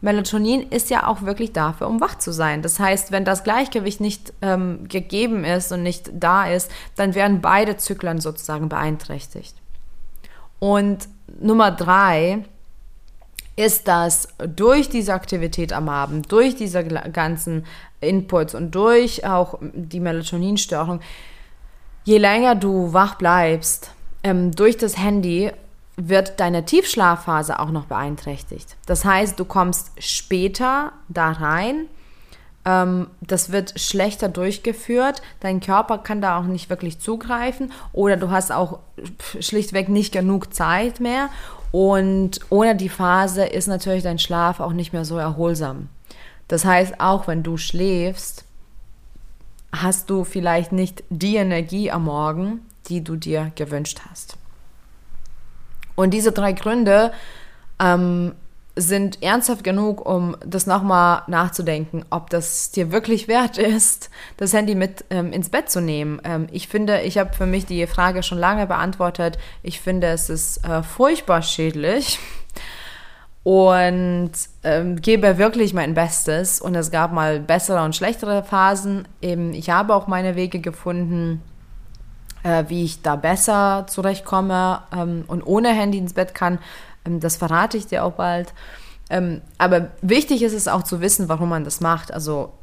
Melatonin 0.01 0.69
ist 0.69 0.89
ja 0.89 1.07
auch 1.07 1.23
wirklich 1.23 1.53
dafür, 1.53 1.87
um 1.87 1.99
wach 2.01 2.17
zu 2.17 2.31
sein. 2.31 2.61
Das 2.61 2.79
heißt, 2.79 3.11
wenn 3.11 3.25
das 3.25 3.43
Gleichgewicht 3.43 4.01
nicht 4.01 4.33
ähm, 4.41 4.87
gegeben 4.87 5.43
ist 5.43 5.71
und 5.71 5.83
nicht 5.83 6.11
da 6.13 6.47
ist, 6.47 6.69
dann 6.95 7.15
werden 7.15 7.41
beide 7.41 7.77
Zyklen 7.77 8.19
sozusagen 8.19 8.69
beeinträchtigt. 8.69 9.55
Und 10.59 11.07
Nummer 11.39 11.71
drei 11.71 12.45
ist, 13.55 13.87
dass 13.87 14.27
durch 14.37 14.89
diese 14.89 15.13
Aktivität 15.13 15.71
am 15.73 15.89
Abend, 15.89 16.31
durch 16.31 16.55
diese 16.55 16.83
ganzen 16.83 17.65
Inputs 18.01 18.53
und 18.53 18.75
durch 18.75 19.25
auch 19.25 19.57
die 19.61 19.99
Melatoninstörung, 19.99 20.99
je 22.03 22.17
länger 22.17 22.55
du 22.55 22.93
wach 22.93 23.15
bleibst, 23.15 23.91
ähm, 24.23 24.51
durch 24.51 24.77
das 24.77 24.97
Handy 24.97 25.51
wird 25.97 26.39
deine 26.39 26.65
Tiefschlafphase 26.65 27.59
auch 27.59 27.71
noch 27.71 27.85
beeinträchtigt. 27.85 28.75
Das 28.85 29.05
heißt, 29.05 29.39
du 29.39 29.45
kommst 29.45 29.91
später 29.99 30.91
da 31.07 31.31
rein, 31.31 31.87
ähm, 32.65 33.07
das 33.21 33.51
wird 33.51 33.79
schlechter 33.79 34.27
durchgeführt, 34.27 35.21
dein 35.39 35.59
Körper 35.61 35.99
kann 35.99 36.21
da 36.21 36.37
auch 36.37 36.43
nicht 36.43 36.69
wirklich 36.69 36.99
zugreifen 36.99 37.71
oder 37.93 38.17
du 38.17 38.31
hast 38.31 38.51
auch 38.51 38.79
schlichtweg 39.39 39.87
nicht 39.87 40.11
genug 40.11 40.53
Zeit 40.53 40.99
mehr 40.99 41.29
und 41.71 42.39
ohne 42.49 42.75
die 42.75 42.89
Phase 42.89 43.45
ist 43.45 43.67
natürlich 43.67 44.03
dein 44.03 44.19
Schlaf 44.19 44.59
auch 44.59 44.73
nicht 44.73 44.93
mehr 44.93 45.05
so 45.05 45.17
erholsam. 45.17 45.89
Das 46.47 46.65
heißt, 46.65 46.99
auch 46.99 47.27
wenn 47.27 47.43
du 47.43 47.57
schläfst, 47.57 48.45
hast 49.71 50.09
du 50.09 50.23
vielleicht 50.23 50.71
nicht 50.71 51.03
die 51.09 51.35
Energie 51.35 51.91
am 51.91 52.05
Morgen, 52.05 52.61
die 52.87 53.03
du 53.03 53.15
dir 53.15 53.51
gewünscht 53.55 54.01
hast. 54.09 54.37
Und 55.95 56.13
diese 56.13 56.31
drei 56.31 56.53
Gründe 56.53 57.11
ähm, 57.79 58.33
sind 58.75 59.23
ernsthaft 59.23 59.63
genug, 59.63 60.05
um 60.05 60.35
das 60.45 60.67
nochmal 60.67 61.23
nachzudenken, 61.27 62.03
ob 62.09 62.29
das 62.29 62.71
dir 62.71 62.91
wirklich 62.91 63.27
wert 63.27 63.57
ist, 63.57 64.09
das 64.37 64.53
Handy 64.53 64.75
mit 64.75 65.05
ähm, 65.09 65.31
ins 65.31 65.49
Bett 65.49 65.69
zu 65.69 65.79
nehmen. 65.79 66.21
Ähm, 66.23 66.47
ich 66.51 66.67
finde, 66.67 67.01
ich 67.01 67.17
habe 67.17 67.33
für 67.33 67.45
mich 67.45 67.65
die 67.65 67.87
Frage 67.87 68.21
schon 68.21 68.37
lange 68.37 68.67
beantwortet. 68.67 69.37
Ich 69.63 69.79
finde, 69.79 70.07
es 70.07 70.29
ist 70.29 70.65
äh, 70.65 70.83
furchtbar 70.83 71.41
schädlich 71.41 72.19
und 73.43 74.31
ähm, 74.63 75.01
gebe 75.01 75.37
wirklich 75.37 75.73
mein 75.73 75.93
Bestes. 75.93 76.59
Und 76.59 76.75
es 76.75 76.91
gab 76.91 77.13
mal 77.13 77.39
bessere 77.39 77.83
und 77.83 77.95
schlechtere 77.95 78.43
Phasen. 78.43 79.07
Eben, 79.21 79.53
ich 79.53 79.69
habe 79.69 79.95
auch 79.95 80.07
meine 80.07 80.35
Wege 80.35 80.59
gefunden 80.59 81.41
äh, 82.45 82.65
wie 82.67 82.83
ich 82.83 83.01
da 83.01 83.15
besser 83.15 83.85
zurechtkomme 83.87 84.83
ähm, 84.95 85.23
und 85.27 85.41
ohne 85.45 85.69
Handy 85.69 85.97
ins 85.97 86.13
Bett 86.13 86.35
kann. 86.35 86.59
Ähm, 87.03 87.19
das 87.19 87.37
verrate 87.37 87.75
ich 87.75 87.87
dir 87.87 88.05
auch 88.05 88.13
bald. 88.13 88.53
Ähm, 89.09 89.41
aber 89.57 89.89
wichtig 90.01 90.43
ist 90.43 90.53
es 90.53 90.67
auch 90.67 90.83
zu 90.83 91.01
wissen, 91.01 91.27
warum 91.27 91.49
man 91.49 91.63
das 91.63 91.81
macht. 91.81 92.13
Also 92.13 92.53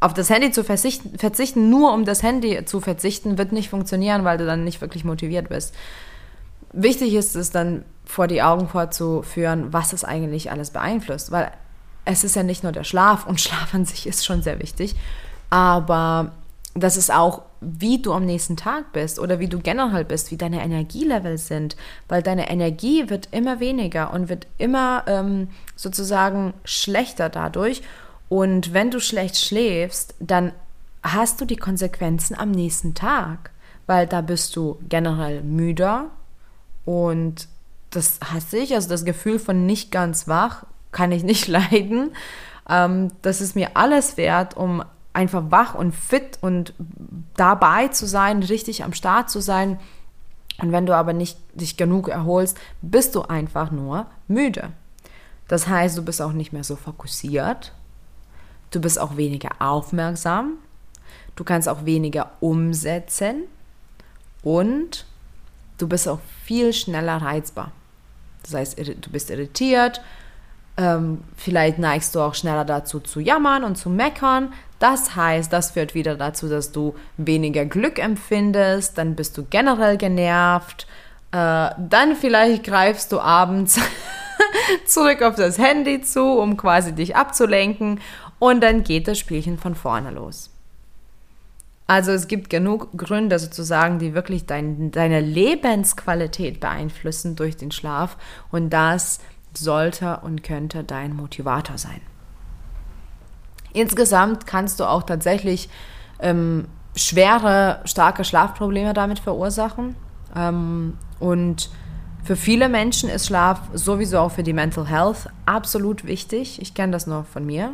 auf 0.00 0.14
das 0.14 0.30
Handy 0.30 0.50
zu 0.52 0.64
verzichten, 0.64 1.18
verzichten, 1.18 1.70
nur 1.70 1.92
um 1.92 2.04
das 2.04 2.22
Handy 2.22 2.64
zu 2.64 2.80
verzichten, 2.80 3.38
wird 3.38 3.52
nicht 3.52 3.70
funktionieren, 3.70 4.24
weil 4.24 4.38
du 4.38 4.46
dann 4.46 4.64
nicht 4.64 4.80
wirklich 4.80 5.04
motiviert 5.04 5.48
bist. 5.48 5.74
Wichtig 6.72 7.14
ist 7.14 7.34
es 7.36 7.50
dann 7.50 7.84
vor 8.04 8.26
die 8.26 8.42
Augen 8.42 8.68
vorzuführen, 8.68 9.72
was 9.72 9.92
es 9.92 10.04
eigentlich 10.04 10.50
alles 10.50 10.70
beeinflusst, 10.70 11.30
weil 11.30 11.50
es 12.04 12.24
ist 12.24 12.36
ja 12.36 12.42
nicht 12.42 12.62
nur 12.62 12.72
der 12.72 12.84
Schlaf 12.84 13.26
und 13.26 13.40
Schlaf 13.40 13.74
an 13.74 13.86
sich 13.86 14.06
ist 14.06 14.26
schon 14.26 14.42
sehr 14.42 14.58
wichtig, 14.60 14.94
aber 15.48 16.32
das 16.74 16.96
ist 16.96 17.12
auch, 17.12 17.42
wie 17.60 18.00
du 18.00 18.12
am 18.12 18.24
nächsten 18.24 18.56
Tag 18.56 18.92
bist 18.92 19.18
oder 19.18 19.38
wie 19.38 19.48
du 19.48 19.58
generell 19.58 20.04
bist, 20.04 20.30
wie 20.30 20.36
deine 20.36 20.62
Energielevel 20.62 21.36
sind, 21.36 21.76
weil 22.08 22.22
deine 22.22 22.48
Energie 22.48 23.10
wird 23.10 23.28
immer 23.32 23.60
weniger 23.60 24.12
und 24.12 24.28
wird 24.28 24.46
immer 24.56 25.04
ähm, 25.06 25.48
sozusagen 25.74 26.54
schlechter 26.64 27.28
dadurch. 27.28 27.82
Und 28.28 28.72
wenn 28.72 28.90
du 28.90 29.00
schlecht 29.00 29.36
schläfst, 29.36 30.14
dann 30.20 30.52
hast 31.02 31.40
du 31.40 31.44
die 31.44 31.56
Konsequenzen 31.56 32.36
am 32.36 32.52
nächsten 32.52 32.94
Tag, 32.94 33.50
weil 33.86 34.06
da 34.06 34.20
bist 34.20 34.54
du 34.54 34.78
generell 34.88 35.42
müder 35.42 36.10
und 36.84 37.48
das 37.90 38.20
hasse 38.24 38.58
ich, 38.58 38.74
also 38.74 38.88
das 38.88 39.04
Gefühl 39.04 39.38
von 39.40 39.66
nicht 39.66 39.90
ganz 39.90 40.28
wach 40.28 40.64
kann 40.92 41.10
ich 41.10 41.24
nicht 41.24 41.48
leiden. 41.48 42.12
Ähm, 42.68 43.10
das 43.22 43.40
ist 43.40 43.56
mir 43.56 43.70
alles 43.74 44.16
wert, 44.16 44.56
um 44.56 44.84
einfach 45.12 45.50
wach 45.50 45.74
und 45.74 45.94
fit 45.94 46.38
und 46.40 46.74
dabei 47.36 47.88
zu 47.88 48.06
sein, 48.06 48.42
richtig 48.42 48.84
am 48.84 48.92
Start 48.92 49.30
zu 49.30 49.40
sein. 49.40 49.78
Und 50.58 50.72
wenn 50.72 50.86
du 50.86 50.94
aber 50.94 51.12
nicht 51.12 51.38
dich 51.54 51.76
genug 51.76 52.08
erholst, 52.08 52.58
bist 52.82 53.14
du 53.14 53.22
einfach 53.22 53.70
nur 53.70 54.06
müde. 54.28 54.70
Das 55.48 55.66
heißt, 55.66 55.98
du 55.98 56.04
bist 56.04 56.22
auch 56.22 56.32
nicht 56.32 56.52
mehr 56.52 56.64
so 56.64 56.76
fokussiert. 56.76 57.72
Du 58.70 58.80
bist 58.80 59.00
auch 59.00 59.16
weniger 59.16 59.50
aufmerksam. 59.58 60.58
Du 61.34 61.44
kannst 61.44 61.68
auch 61.68 61.84
weniger 61.84 62.32
umsetzen. 62.40 63.44
Und 64.42 65.06
du 65.78 65.88
bist 65.88 66.06
auch 66.08 66.20
viel 66.44 66.72
schneller 66.72 67.16
reizbar. 67.16 67.72
Das 68.42 68.54
heißt, 68.54 68.78
du 68.78 69.10
bist 69.10 69.30
irritiert, 69.30 70.00
ähm, 70.80 71.18
vielleicht 71.36 71.78
neigst 71.78 72.14
du 72.14 72.20
auch 72.20 72.34
schneller 72.34 72.64
dazu 72.64 73.00
zu 73.00 73.20
jammern 73.20 73.64
und 73.64 73.76
zu 73.76 73.90
meckern. 73.90 74.52
Das 74.78 75.14
heißt, 75.14 75.52
das 75.52 75.72
führt 75.72 75.94
wieder 75.94 76.16
dazu, 76.16 76.48
dass 76.48 76.72
du 76.72 76.94
weniger 77.18 77.66
Glück 77.66 77.98
empfindest, 77.98 78.96
dann 78.96 79.14
bist 79.14 79.36
du 79.36 79.44
generell 79.44 79.98
genervt, 79.98 80.86
äh, 81.32 81.36
dann 81.78 82.16
vielleicht 82.18 82.64
greifst 82.64 83.12
du 83.12 83.20
abends 83.20 83.78
zurück 84.86 85.20
auf 85.20 85.34
das 85.34 85.58
Handy 85.58 86.00
zu, 86.00 86.24
um 86.24 86.56
quasi 86.56 86.94
dich 86.94 87.14
abzulenken 87.14 88.00
und 88.38 88.62
dann 88.62 88.82
geht 88.82 89.06
das 89.06 89.18
Spielchen 89.18 89.58
von 89.58 89.74
vorne 89.74 90.12
los. 90.12 90.50
Also 91.86 92.12
es 92.12 92.28
gibt 92.28 92.50
genug 92.50 92.96
Gründe 92.96 93.38
sozusagen, 93.40 93.98
die 93.98 94.14
wirklich 94.14 94.46
dein, 94.46 94.92
deine 94.92 95.20
Lebensqualität 95.20 96.60
beeinflussen 96.60 97.34
durch 97.34 97.56
den 97.56 97.72
Schlaf 97.72 98.16
und 98.52 98.70
das 98.70 99.18
sollte 99.54 100.18
und 100.22 100.42
könnte 100.42 100.84
dein 100.84 101.14
Motivator 101.14 101.78
sein. 101.78 102.00
Insgesamt 103.72 104.46
kannst 104.46 104.80
du 104.80 104.84
auch 104.84 105.04
tatsächlich 105.04 105.68
ähm, 106.18 106.66
schwere, 106.96 107.80
starke 107.84 108.24
Schlafprobleme 108.24 108.94
damit 108.94 109.18
verursachen. 109.18 109.94
Ähm, 110.34 110.96
und 111.18 111.70
für 112.24 112.36
viele 112.36 112.68
Menschen 112.68 113.08
ist 113.08 113.26
Schlaf 113.26 113.60
sowieso 113.72 114.18
auch 114.18 114.32
für 114.32 114.42
die 114.42 114.52
Mental 114.52 114.86
Health 114.86 115.28
absolut 115.46 116.04
wichtig. 116.04 116.60
Ich 116.60 116.74
kenne 116.74 116.92
das 116.92 117.06
nur 117.06 117.24
von 117.24 117.46
mir. 117.46 117.72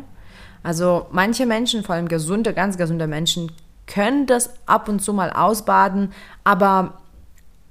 Also 0.63 1.07
manche 1.11 1.45
Menschen, 1.45 1.83
vor 1.83 1.95
allem 1.95 2.07
gesunde, 2.07 2.53
ganz 2.53 2.77
gesunde 2.77 3.07
Menschen, 3.07 3.51
können 3.85 4.25
das 4.25 4.51
ab 4.65 4.89
und 4.89 5.01
zu 5.01 5.13
mal 5.13 5.31
ausbaden, 5.31 6.11
aber 6.43 6.95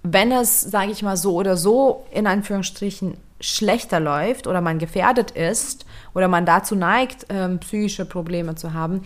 wenn 0.03 0.33
es, 0.33 0.61
sage 0.61 0.93
ich 0.93 1.03
mal 1.03 1.17
so 1.17 1.35
oder 1.35 1.57
so, 1.57 2.07
in 2.11 2.27
Anführungsstrichen 2.27 3.17
schlechter 3.41 4.01
läuft 4.01 4.47
oder 4.47 4.61
man 4.61 4.79
gefährdet 4.79 5.31
ist 5.31 5.85
oder 6.15 6.29
man 6.29 6.47
dazu 6.47 6.75
neigt, 6.75 7.27
ähm, 7.29 7.59
psychische 7.59 8.05
Probleme 8.05 8.55
zu 8.55 8.73
haben, 8.73 9.03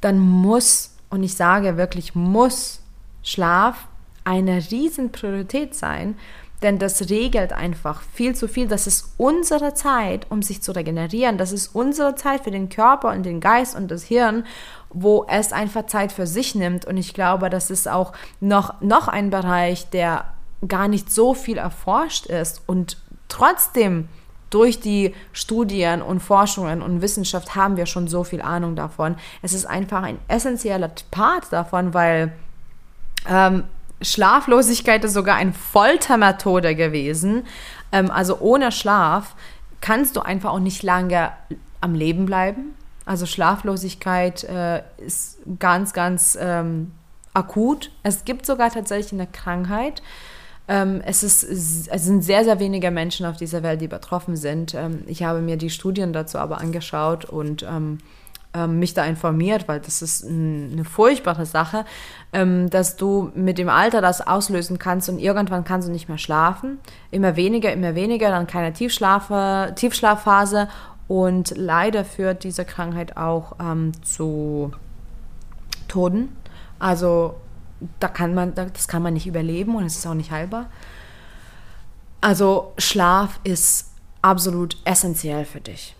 dann 0.00 0.18
muss, 0.18 0.94
und 1.10 1.22
ich 1.22 1.34
sage 1.34 1.76
wirklich 1.76 2.14
muss, 2.14 2.80
Schlaf 3.22 3.88
eine 4.24 4.62
Riesenpriorität 4.70 5.74
sein, 5.74 6.16
denn 6.62 6.78
das 6.78 7.10
regelt 7.10 7.52
einfach 7.52 8.02
viel 8.14 8.34
zu 8.34 8.48
viel. 8.48 8.66
Das 8.66 8.86
ist 8.86 9.12
unsere 9.18 9.74
Zeit, 9.74 10.26
um 10.30 10.42
sich 10.42 10.62
zu 10.62 10.72
regenerieren. 10.72 11.36
Das 11.36 11.52
ist 11.52 11.74
unsere 11.74 12.14
Zeit 12.14 12.44
für 12.44 12.50
den 12.50 12.68
Körper 12.70 13.10
und 13.10 13.24
den 13.24 13.40
Geist 13.40 13.76
und 13.76 13.90
das 13.90 14.04
Hirn, 14.04 14.44
wo 14.90 15.26
es 15.28 15.52
einfach 15.52 15.86
Zeit 15.86 16.12
für 16.12 16.26
sich 16.26 16.54
nimmt. 16.54 16.86
Und 16.86 16.96
ich 16.96 17.12
glaube, 17.12 17.50
das 17.50 17.70
ist 17.70 17.88
auch 17.88 18.12
noch, 18.40 18.80
noch 18.80 19.08
ein 19.08 19.28
Bereich, 19.30 19.90
der 19.90 20.24
gar 20.66 20.88
nicht 20.88 21.12
so 21.12 21.34
viel 21.34 21.58
erforscht 21.58 22.26
ist 22.26 22.62
und 22.66 22.96
Trotzdem, 23.28 24.08
durch 24.50 24.80
die 24.80 25.14
Studien 25.32 26.02
und 26.02 26.20
Forschungen 26.20 26.80
und 26.80 27.02
Wissenschaft 27.02 27.56
haben 27.56 27.76
wir 27.76 27.86
schon 27.86 28.06
so 28.08 28.24
viel 28.24 28.40
Ahnung 28.40 28.76
davon. 28.76 29.16
Es 29.42 29.52
ist 29.52 29.66
einfach 29.66 30.02
ein 30.02 30.18
essentieller 30.28 30.90
Part 31.10 31.52
davon, 31.52 31.94
weil 31.94 32.32
ähm, 33.28 33.64
Schlaflosigkeit 34.00 35.04
ist 35.04 35.14
sogar 35.14 35.36
eine 35.36 35.52
Foltermethode 35.52 36.74
gewesen. 36.74 37.44
Ähm, 37.92 38.10
also 38.10 38.38
ohne 38.38 38.70
Schlaf 38.70 39.34
kannst 39.80 40.16
du 40.16 40.20
einfach 40.20 40.52
auch 40.52 40.60
nicht 40.60 40.82
lange 40.82 41.32
am 41.80 41.94
Leben 41.94 42.26
bleiben. 42.26 42.74
Also 43.04 43.26
Schlaflosigkeit 43.26 44.44
äh, 44.44 44.82
ist 44.98 45.38
ganz, 45.58 45.92
ganz 45.92 46.36
ähm, 46.40 46.92
akut. 47.34 47.90
Es 48.02 48.24
gibt 48.24 48.46
sogar 48.46 48.70
tatsächlich 48.70 49.12
eine 49.12 49.26
Krankheit. 49.26 50.02
Ähm, 50.68 51.00
es, 51.04 51.22
ist, 51.22 51.44
es 51.44 52.04
sind 52.04 52.22
sehr, 52.22 52.44
sehr 52.44 52.58
wenige 52.58 52.90
Menschen 52.90 53.26
auf 53.26 53.36
dieser 53.36 53.62
Welt, 53.62 53.80
die 53.80 53.88
betroffen 53.88 54.36
sind. 54.36 54.74
Ähm, 54.74 55.04
ich 55.06 55.22
habe 55.22 55.40
mir 55.40 55.56
die 55.56 55.70
Studien 55.70 56.12
dazu 56.12 56.38
aber 56.38 56.60
angeschaut 56.60 57.24
und 57.24 57.62
ähm, 57.62 57.98
ähm, 58.56 58.78
mich 58.78 58.94
da 58.94 59.04
informiert, 59.04 59.68
weil 59.68 59.80
das 59.80 60.02
ist 60.02 60.26
eine 60.26 60.84
furchtbare 60.84 61.46
Sache, 61.46 61.84
ähm, 62.32 62.70
dass 62.70 62.96
du 62.96 63.30
mit 63.34 63.58
dem 63.58 63.68
Alter 63.68 64.00
das 64.00 64.26
auslösen 64.26 64.78
kannst 64.78 65.08
und 65.08 65.18
irgendwann 65.18 65.64
kannst 65.64 65.88
du 65.88 65.92
nicht 65.92 66.08
mehr 66.08 66.18
schlafen. 66.18 66.78
Immer 67.10 67.36
weniger, 67.36 67.72
immer 67.72 67.94
weniger, 67.94 68.30
dann 68.30 68.46
keine 68.46 68.72
Tiefschlafphase 68.72 70.68
und 71.06 71.54
leider 71.56 72.04
führt 72.04 72.44
diese 72.44 72.64
Krankheit 72.64 73.16
auch 73.16 73.56
ähm, 73.60 73.92
zu 74.02 74.72
Toten. 75.86 76.34
Also 76.78 77.34
da 78.00 78.08
kann 78.08 78.34
man, 78.34 78.54
das 78.54 78.88
kann 78.88 79.02
man 79.02 79.14
nicht 79.14 79.26
überleben 79.26 79.76
und 79.76 79.84
es 79.84 79.96
ist 79.96 80.06
auch 80.06 80.14
nicht 80.14 80.30
heilbar. 80.30 80.70
Also 82.20 82.72
Schlaf 82.78 83.40
ist 83.44 83.92
absolut 84.22 84.76
essentiell 84.84 85.44
für 85.44 85.60
dich. 85.60 85.94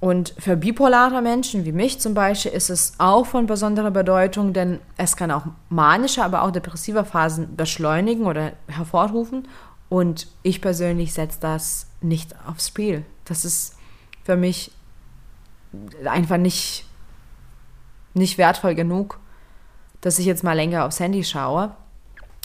Und 0.00 0.32
für 0.38 0.56
bipolare 0.56 1.22
Menschen 1.22 1.64
wie 1.64 1.72
mich 1.72 1.98
zum 2.00 2.14
Beispiel 2.14 2.52
ist 2.52 2.70
es 2.70 2.92
auch 2.98 3.26
von 3.26 3.46
besonderer 3.46 3.90
Bedeutung, 3.90 4.52
denn 4.52 4.78
es 4.96 5.16
kann 5.16 5.32
auch 5.32 5.46
manische, 5.70 6.24
aber 6.24 6.42
auch 6.42 6.52
depressive 6.52 7.04
Phasen 7.04 7.56
beschleunigen 7.56 8.26
oder 8.26 8.52
hervorrufen. 8.68 9.48
Und 9.88 10.28
ich 10.42 10.60
persönlich 10.60 11.14
setze 11.14 11.40
das 11.40 11.88
nicht 12.00 12.34
aufs 12.46 12.68
Spiel. 12.68 13.04
Das 13.24 13.44
ist 13.44 13.76
für 14.22 14.36
mich 14.36 14.70
einfach 16.04 16.36
nicht, 16.36 16.84
nicht 18.14 18.38
wertvoll 18.38 18.74
genug, 18.74 19.18
dass 20.00 20.18
ich 20.18 20.26
jetzt 20.26 20.44
mal 20.44 20.54
länger 20.54 20.84
aufs 20.84 21.00
Handy 21.00 21.24
schaue, 21.24 21.74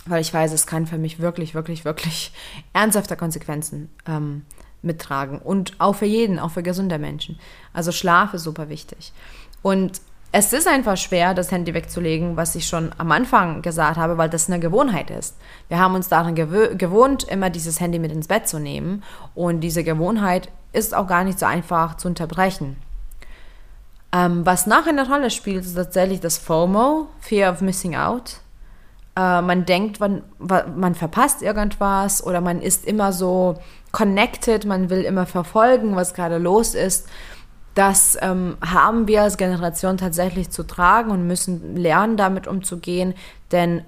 weil 0.06 0.22
ich 0.22 0.34
weiß, 0.34 0.52
es 0.52 0.68
kann 0.68 0.88
für 0.88 0.98
mich 0.98 1.20
wirklich, 1.20 1.54
wirklich, 1.54 1.86
wirklich 1.86 2.34
ernsthafte 2.74 3.16
Konsequenzen 3.16 3.90
ähm, 4.08 4.44
mittragen. 4.82 5.40
Und 5.40 5.74
auch 5.80 5.96
für 5.96 6.06
jeden, 6.06 6.40
auch 6.40 6.52
für 6.52 6.64
gesunde 6.64 7.00
Menschen. 7.00 7.40
Also 7.74 7.92
Schlaf 7.92 8.34
ist 8.34 8.44
super 8.44 8.70
wichtig. 8.70 9.14
Und 9.62 10.02
es 10.36 10.52
ist 10.52 10.68
einfach 10.68 10.98
schwer, 10.98 11.36
das 11.36 11.52
Handy 11.52 11.76
wegzulegen, 11.76 12.36
was 12.36 12.56
ich 12.56 12.68
schon 12.68 12.92
am 12.98 13.12
Anfang 13.12 13.62
gesagt 13.62 13.98
habe, 13.98 14.18
weil 14.18 14.30
das 14.30 14.50
eine 14.50 14.60
Gewohnheit 14.60 15.12
ist. 15.12 15.38
Wir 15.68 15.78
haben 15.78 15.94
uns 15.94 16.10
daran 16.10 16.34
gewohnt, 16.34 17.24
immer 17.26 17.52
dieses 17.52 17.80
Handy 17.80 18.00
mit 18.00 18.12
ins 18.12 18.28
Bett 18.28 18.48
zu 18.48 18.60
nehmen. 18.60 19.04
Und 19.36 19.60
diese 19.60 19.84
Gewohnheit 19.84 20.50
ist 20.72 20.96
auch 20.96 21.06
gar 21.06 21.24
nicht 21.24 21.38
so 21.38 21.46
einfach 21.46 21.98
zu 21.98 22.08
unterbrechen. 22.08 22.78
Ähm, 24.13 24.46
was 24.46 24.67
nachher 24.67 24.89
eine 24.89 25.08
Rolle 25.08 25.32
spielt, 25.32 25.65
ist 25.65 25.74
tatsächlich 25.74 26.20
das 26.20 26.38
FOMO, 26.38 27.08
Fear 27.20 27.51
of 27.51 27.62
Missing 27.62 27.96
Out. 27.96 28.38
Äh, 29.15 29.41
man 29.41 29.65
denkt, 29.65 30.00
man, 30.00 30.22
man 30.38 30.93
verpasst 30.93 31.41
irgendwas 31.41 32.24
oder 32.24 32.39
man 32.39 32.62
ist 32.62 32.86
immer 32.86 33.12
so 33.12 33.55
connected, 33.91 34.65
man 34.65 34.91
will 34.91 35.01
immer 35.01 35.25
verfolgen, 35.25 35.96
was 35.96 36.13
gerade 36.13 36.38
los 36.38 36.75
ist. 36.75 37.08
Das 37.74 38.15
ähm, 38.22 38.55
haben 38.63 39.08
wir 39.08 39.24
als 39.24 39.38
Generation 39.38 39.98
tatsächlich 39.98 40.51
zu 40.51 40.62
tragen 40.62 41.10
und 41.10 41.25
müssen 41.25 41.75
lernen, 41.75 42.15
damit 42.15 42.48
umzugehen, 42.48 43.15
denn 43.51 43.84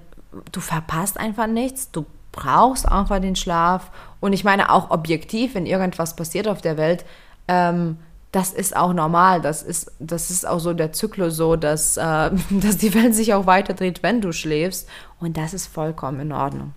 du 0.50 0.58
verpasst 0.58 1.20
einfach 1.20 1.46
nichts, 1.46 1.92
du 1.92 2.04
brauchst 2.32 2.88
einfach 2.88 3.20
den 3.20 3.36
Schlaf. 3.36 3.92
Und 4.18 4.32
ich 4.32 4.42
meine 4.42 4.72
auch 4.72 4.90
objektiv, 4.90 5.54
wenn 5.54 5.66
irgendwas 5.66 6.16
passiert 6.16 6.48
auf 6.48 6.60
der 6.60 6.76
Welt, 6.76 7.04
ähm, 7.46 7.98
das 8.36 8.52
ist 8.52 8.76
auch 8.76 8.92
normal. 8.92 9.40
Das 9.40 9.62
ist, 9.62 9.90
das 9.98 10.30
ist 10.30 10.46
auch 10.46 10.58
so 10.58 10.74
der 10.74 10.92
Zyklus 10.92 11.36
so, 11.36 11.56
dass, 11.56 11.96
äh, 11.96 12.30
dass 12.50 12.76
die 12.76 12.92
Welt 12.92 13.14
sich 13.14 13.32
auch 13.32 13.46
weiterdreht, 13.46 14.02
wenn 14.02 14.20
du 14.20 14.32
schläfst. 14.32 14.86
Und 15.18 15.38
das 15.38 15.54
ist 15.54 15.68
vollkommen 15.68 16.20
in 16.20 16.32
Ordnung. 16.32 16.74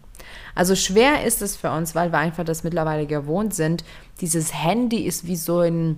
Also 0.55 0.75
schwer 0.75 1.25
ist 1.25 1.41
es 1.41 1.57
für 1.57 1.71
uns, 1.71 1.95
weil 1.95 2.13
wir 2.13 2.19
einfach 2.19 2.45
das 2.45 2.63
mittlerweile 2.63 3.07
gewohnt 3.07 3.53
sind. 3.53 3.84
Dieses 4.21 4.53
Handy 4.53 5.01
ist 5.01 5.27
wie 5.27 5.36
so 5.36 5.60
ein, 5.60 5.97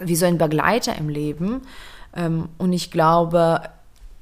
wie 0.00 0.16
so 0.16 0.24
ein 0.24 0.38
Begleiter 0.38 0.96
im 0.96 1.10
Leben. 1.10 1.60
Ähm, 2.16 2.48
und 2.56 2.72
ich 2.72 2.90
glaube, 2.90 3.60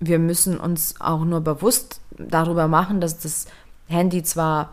wir 0.01 0.19
müssen 0.19 0.59
uns 0.59 0.97
auch 1.01 1.25
nur 1.25 1.43
bewusst 1.43 2.01
darüber 2.19 2.67
machen, 2.67 3.01
dass 3.01 3.21
das 3.21 3.47
Handy 3.87 4.25
zwar 4.25 4.71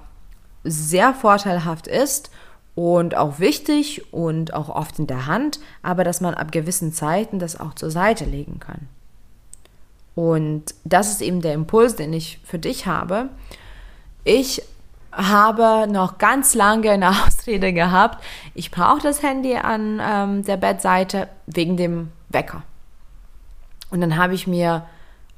sehr 0.64 1.14
vorteilhaft 1.14 1.86
ist 1.86 2.32
und 2.78 3.18
auch 3.18 3.40
wichtig 3.40 4.14
und 4.14 4.54
auch 4.54 4.70
oft 4.70 5.00
in 5.00 5.08
der 5.08 5.26
Hand, 5.26 5.60
aber 5.82 6.04
dass 6.04 6.22
man 6.22 6.36
ab 6.36 6.52
gewissen 6.52 6.94
Zeiten 6.94 7.40
das 7.40 7.60
auch 7.60 7.74
zur 7.74 7.90
Seite 7.90 8.24
legen 8.24 8.60
kann. 8.60 8.88
Und 10.14 10.76
das 10.84 11.10
ist 11.10 11.24
eben 11.24 11.42
der 11.42 11.56
Impuls, 11.56 11.96
den 11.96 12.14
ich 12.14 12.40
für 12.44 12.60
dich 12.60 12.86
habe. 12.86 13.30
Ich 14.24 14.62
habe 15.12 15.88
noch 15.92 16.20
ganz 16.20 16.54
lange 16.54 16.92
eine 16.92 17.10
Ausrede 17.26 17.74
gehabt. 17.74 18.24
Ich 18.54 18.70
brauche 18.70 19.02
das 19.02 19.24
Handy 19.24 19.56
an 19.56 20.00
ähm, 20.00 20.46
der 20.46 20.58
Bettseite 20.58 21.30
wegen 21.48 21.78
dem 21.78 22.12
Wecker. 22.30 22.62
Und 23.90 24.02
dann 24.02 24.18
habe 24.18 24.36
ich 24.36 24.46
mir 24.46 24.86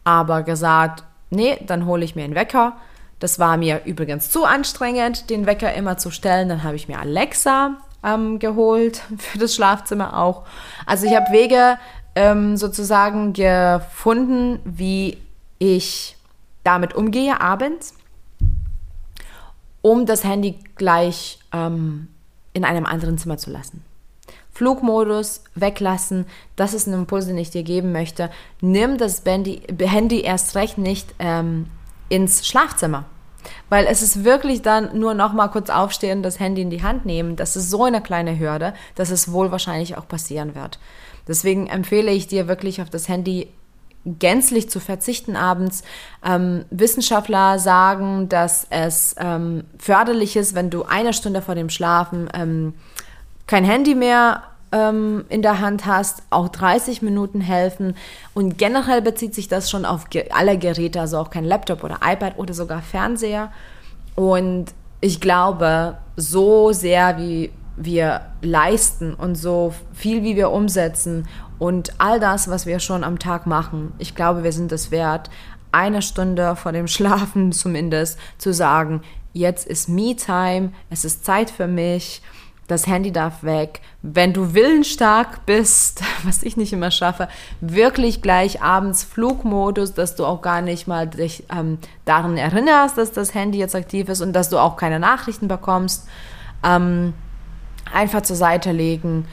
aber 0.04 0.44
gesagt, 0.44 1.06
nee, 1.30 1.58
dann 1.66 1.86
hole 1.86 2.04
ich 2.04 2.18
mir 2.18 2.26
einen 2.26 2.36
Wecker. 2.36 2.76
Das 3.20 3.40
war 3.40 3.58
mir 3.58 3.82
übrigens 3.86 4.30
zu 4.30 4.46
anstrengend, 4.46 5.30
den 5.30 5.46
Wecker 5.46 5.74
immer 5.74 5.98
zu 5.98 6.10
stellen. 6.10 6.50
Dann 6.50 6.64
habe 6.64 6.76
ich 6.76 6.88
mir 6.88 7.00
Alexa 7.00 7.78
ähm, 8.04 8.40
geholt 8.40 9.02
für 9.18 9.38
das 9.38 9.56
Schlafzimmer 9.56 10.18
auch. 10.18 10.46
Also 10.86 11.06
ich 11.06 11.16
habe 11.16 11.32
Wege 11.32 11.78
ähm, 12.16 12.58
sozusagen 12.58 13.34
gefunden, 13.34 14.60
wie 14.64 15.18
ich 15.60 16.16
damit 16.64 16.94
umgehe 16.94 17.40
abends 17.42 17.94
um 19.82 20.06
das 20.06 20.24
Handy 20.24 20.60
gleich 20.76 21.40
ähm, 21.54 22.08
in 22.54 22.66
einem 22.66 22.86
anderen 22.86 23.18
Zimmer 23.18 23.38
zu 23.38 23.50
lassen. 23.50 23.84
Flugmodus 24.52 25.44
weglassen, 25.56 26.26
das 26.56 26.74
ist 26.74 26.88
ein 26.88 26.94
Impuls, 26.94 27.28
den 27.28 27.38
ich 27.38 27.50
dir 27.50 27.64
geben 27.64 27.92
möchte. 27.94 28.30
Nimm 28.60 28.98
das 28.98 29.24
Handy, 29.26 30.22
erst 30.22 30.56
recht 30.56 30.78
nicht 30.78 31.16
ähm, 31.20 31.68
ins 32.10 32.46
Schlafzimmer. 32.46 33.06
Weil 33.70 33.86
es 33.86 34.02
ist 34.02 34.24
wirklich 34.24 34.62
dann 34.62 35.00
nur 35.00 35.14
noch 35.14 35.34
mal 35.34 35.48
kurz 35.48 35.70
aufstehen, 35.70 36.24
das 36.24 36.40
Handy 36.40 36.62
in 36.62 36.70
die 36.70 36.84
Hand 36.84 37.06
nehmen. 37.06 37.36
Das 37.36 37.56
ist 37.56 37.70
so 37.70 37.84
eine 37.84 38.02
kleine 38.02 38.38
Hürde, 38.38 38.74
dass 38.96 39.12
es 39.12 39.32
wohl 39.32 39.52
wahrscheinlich 39.52 39.98
auch 39.98 40.08
passieren 40.08 40.56
wird. 40.56 40.80
Deswegen 41.28 41.68
empfehle 41.68 42.12
ich 42.12 42.28
dir 42.28 42.48
wirklich 42.48 42.82
auf 42.82 42.90
das 42.90 43.08
Handy 43.08 43.50
gänzlich 44.06 44.70
zu 44.70 44.80
verzichten 44.80 45.36
abends. 45.36 45.84
Ähm, 46.26 46.66
Wissenschaftler 46.70 47.60
sagen, 47.60 48.30
dass 48.30 48.66
es 48.70 49.16
ähm, 49.20 49.66
förderlich 49.78 50.36
ist, 50.36 50.56
wenn 50.56 50.70
du 50.70 50.84
eine 50.84 51.14
Stunde 51.14 51.42
vor 51.42 51.56
dem 51.56 51.70
Schlafen 51.70 52.30
ähm, 52.34 52.74
kein 53.46 53.64
Handy 53.64 53.96
mehr 53.96 54.44
ähm, 54.72 55.26
in 55.30 55.42
der 55.42 55.60
Hand 55.60 55.86
hast, 55.86 56.24
auch 56.30 56.50
30 56.50 57.02
Minuten 57.02 57.42
helfen. 57.42 57.96
Und 58.34 58.58
generell 58.58 59.02
bezieht 59.02 59.34
sich 59.36 59.48
das 59.48 59.70
schon 59.70 59.86
auf 59.86 60.06
alle 60.32 60.58
Geräte, 60.58 61.02
also 61.02 61.18
auch 61.18 61.30
kein 61.30 61.46
Laptop 61.46 61.84
oder 61.84 62.00
iPad 62.04 62.38
oder 62.38 62.54
sogar 62.54 62.82
Fernseher. 62.82 63.52
Und 64.16 64.68
ich 65.02 65.22
glaube, 65.22 65.98
so 66.16 66.72
sehr 66.72 67.18
wie 67.18 67.52
wir 67.78 68.22
leisten 68.42 69.14
und 69.14 69.36
so 69.36 69.74
viel 69.94 70.24
wie 70.24 70.36
wir 70.36 70.52
umsetzen 70.52 71.28
und 71.60 71.94
all 71.98 72.20
das, 72.20 72.50
was 72.50 72.66
wir 72.66 72.80
schon 72.80 73.04
am 73.04 73.20
Tag 73.20 73.48
machen, 73.48 73.94
ich 73.98 74.16
glaube, 74.16 74.44
wir 74.44 74.52
sind 74.52 74.72
es 74.72 74.92
wert, 74.92 75.30
eine 75.72 76.02
Stunde 76.02 76.56
vor 76.56 76.72
dem 76.72 76.88
Schlafen 76.90 77.52
zumindest 77.52 78.20
zu 78.38 78.54
sagen, 78.54 79.02
jetzt 79.34 79.68
ist 79.68 79.88
Me-Time, 79.88 80.72
es 80.90 81.06
ist 81.06 81.24
Zeit 81.24 81.50
für 81.50 81.68
mich, 81.68 82.22
das 82.70 82.88
Handy 82.88 83.12
darf 83.12 83.44
weg. 83.44 83.82
Wenn 84.02 84.32
du 84.32 84.54
willensstark 84.54 85.46
bist, 85.46 86.02
was 86.24 86.44
ich 86.44 86.56
nicht 86.56 86.72
immer 86.72 86.92
schaffe, 86.92 87.28
wirklich 87.60 88.22
gleich 88.22 88.62
abends 88.62 89.04
Flugmodus, 89.04 89.94
dass 89.94 90.16
du 90.16 90.26
auch 90.26 90.42
gar 90.42 90.62
nicht 90.62 90.88
mal 90.88 91.08
dich 91.08 91.44
ähm, 91.52 91.80
daran 92.06 92.38
erinnerst, 92.38 92.98
dass 92.98 93.12
das 93.12 93.34
Handy 93.34 93.58
jetzt 93.58 93.76
aktiv 93.76 94.08
ist 94.08 94.22
und 94.22 94.34
dass 94.34 94.50
du 94.50 94.60
auch 94.60 94.78
keine 94.78 95.00
Nachrichten 95.00 95.48
bekommst. 95.48 96.08
Ähm, 96.64 97.14
einfach 97.92 98.22
zur 98.22 98.36
Seite 98.36 98.72
legen, 98.72 99.26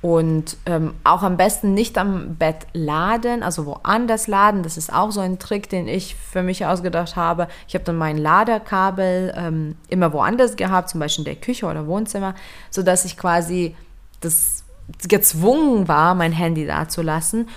und 0.00 0.56
ähm, 0.66 0.94
auch 1.02 1.22
am 1.22 1.36
besten 1.36 1.74
nicht 1.74 1.98
am 1.98 2.36
Bett 2.36 2.66
laden, 2.72 3.42
also 3.42 3.66
woanders 3.66 4.28
laden. 4.28 4.62
Das 4.62 4.76
ist 4.76 4.92
auch 4.92 5.10
so 5.10 5.20
ein 5.20 5.40
Trick, 5.40 5.68
den 5.68 5.88
ich 5.88 6.14
für 6.14 6.42
mich 6.42 6.64
ausgedacht 6.64 7.16
habe. 7.16 7.48
Ich 7.66 7.74
habe 7.74 7.84
dann 7.84 7.96
mein 7.96 8.16
Ladekabel 8.16 9.34
ähm, 9.36 9.76
immer 9.88 10.12
woanders 10.12 10.54
gehabt, 10.54 10.88
zum 10.88 11.00
Beispiel 11.00 11.26
in 11.26 11.32
der 11.32 11.40
Küche 11.40 11.66
oder 11.66 11.86
Wohnzimmer, 11.88 12.34
sodass 12.70 13.04
ich 13.04 13.16
quasi 13.16 13.74
das 14.20 14.64
gezwungen 15.08 15.88
war, 15.88 16.14
mein 16.14 16.32
Handy 16.32 16.64
da 16.64 16.88
zu 16.88 17.02
lassen. 17.02 17.48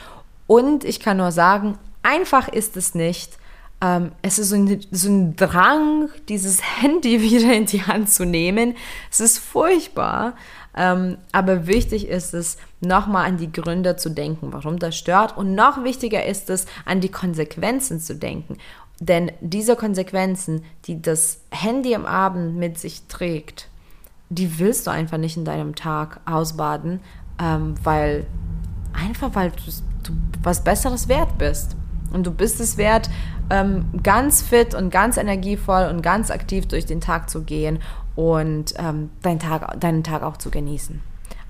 Und 0.47 0.84
ich 0.84 0.99
kann 0.99 1.17
nur 1.17 1.32
sagen, 1.32 1.77
einfach 2.01 2.47
ist 2.47 2.75
es 2.75 2.95
nicht. 2.95 3.38
Ähm, 3.82 4.12
es 4.22 4.38
ist 4.38 4.50
so 4.50 4.56
ein, 4.56 4.86
so 4.91 5.10
ein 5.10 5.36
Drang, 5.36 6.10
dieses 6.30 6.62
Handy 6.82 7.22
wieder 7.32 7.54
in 7.54 7.65
die 7.65 7.84
Hand 7.84 8.10
zu 8.10 8.26
nehmen. 8.26 8.76
Es 9.10 9.20
ist 9.20 9.39
furchtbar. 9.39 10.36
Ähm, 10.76 11.17
aber 11.32 11.67
wichtig 11.67 12.08
ist 12.08 12.34
es, 12.34 12.58
nochmal 12.80 13.28
an 13.28 13.38
die 13.38 13.52
Gründe 13.52 13.98
zu 13.98 14.10
denken, 14.10 14.54
warum 14.54 14.80
das 14.80 14.98
stört. 14.98 15.36
Und 15.38 15.56
noch 15.56 15.84
wichtiger 15.84 16.26
ist 16.26 16.50
es, 16.50 16.65
an 16.86 17.02
die 17.02 17.10
Konsequenzen 17.10 18.00
zu 18.00 18.15
denken. 18.15 18.58
Denn 19.00 19.32
diese 19.41 19.76
Konsequenzen, 19.76 20.63
die 20.86 21.02
das 21.02 21.41
Handy 21.50 21.96
am 21.96 22.06
Abend 22.06 22.56
mit 22.56 22.78
sich 22.78 23.08
trägt, 23.08 23.67
die 24.30 24.60
willst 24.60 24.88
du 24.88 24.91
einfach 24.91 25.17
nicht 25.17 25.36
in 25.36 25.44
deinem 25.44 25.76
Tag 25.76 26.22
ausbaden, 26.26 27.02
ähm, 27.41 27.76
weil 27.84 28.28
einfach 28.94 29.36
weil 29.36 29.52
du, 29.52 29.72
du 30.04 30.13
was 30.44 30.63
Besseres 30.63 31.08
wert 31.08 31.38
bist. 31.38 31.76
Und 32.12 32.26
du 32.26 32.32
bist 32.32 32.60
es 32.60 32.78
wert, 32.78 33.10
ähm, 33.50 33.86
ganz 34.04 34.41
fit 34.41 34.74
und 34.74 34.89
ganz 34.89 35.17
energievoll 35.17 35.88
und 35.89 36.02
ganz 36.02 36.32
aktiv 36.32 36.67
durch 36.67 36.86
den 36.86 37.02
Tag 37.02 37.30
zu 37.30 37.43
gehen 37.43 37.80
und 38.15 38.74
ähm, 38.78 39.10
deinen, 39.21 39.39
Tag, 39.39 39.80
deinen 39.80 40.04
Tag 40.04 40.24
auch 40.24 40.38
zu 40.38 40.52
genießen. 40.52 41.02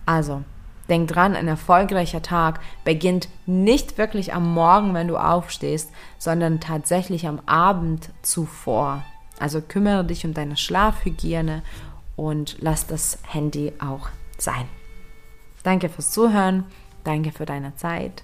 Also, 0.06 0.44
denk 0.90 1.08
dran, 1.10 1.36
ein 1.36 1.48
erfolgreicher 1.48 2.22
Tag 2.22 2.60
beginnt 2.84 3.30
nicht 3.46 3.98
wirklich 3.98 4.34
am 4.34 4.54
Morgen, 4.54 4.94
wenn 4.94 5.08
du 5.08 5.18
aufstehst, 5.18 5.92
sondern 6.18 6.60
tatsächlich 6.60 7.28
am 7.28 7.40
Abend 7.46 8.10
zuvor. 8.22 9.04
Also 9.40 9.62
kümmere 9.62 10.06
dich 10.06 10.26
um 10.26 10.34
deine 10.34 10.58
Schlafhygiene 10.58 11.64
und 12.16 12.58
lass 12.60 12.86
das 12.86 13.18
Handy 13.28 13.74
auch 13.80 14.10
sein. 14.38 14.66
Danke 15.64 15.90
fürs 15.90 16.12
Zuhören, 16.12 16.66
danke 17.04 17.32
für 17.32 17.46
deine 17.46 17.76
Zeit 17.76 18.24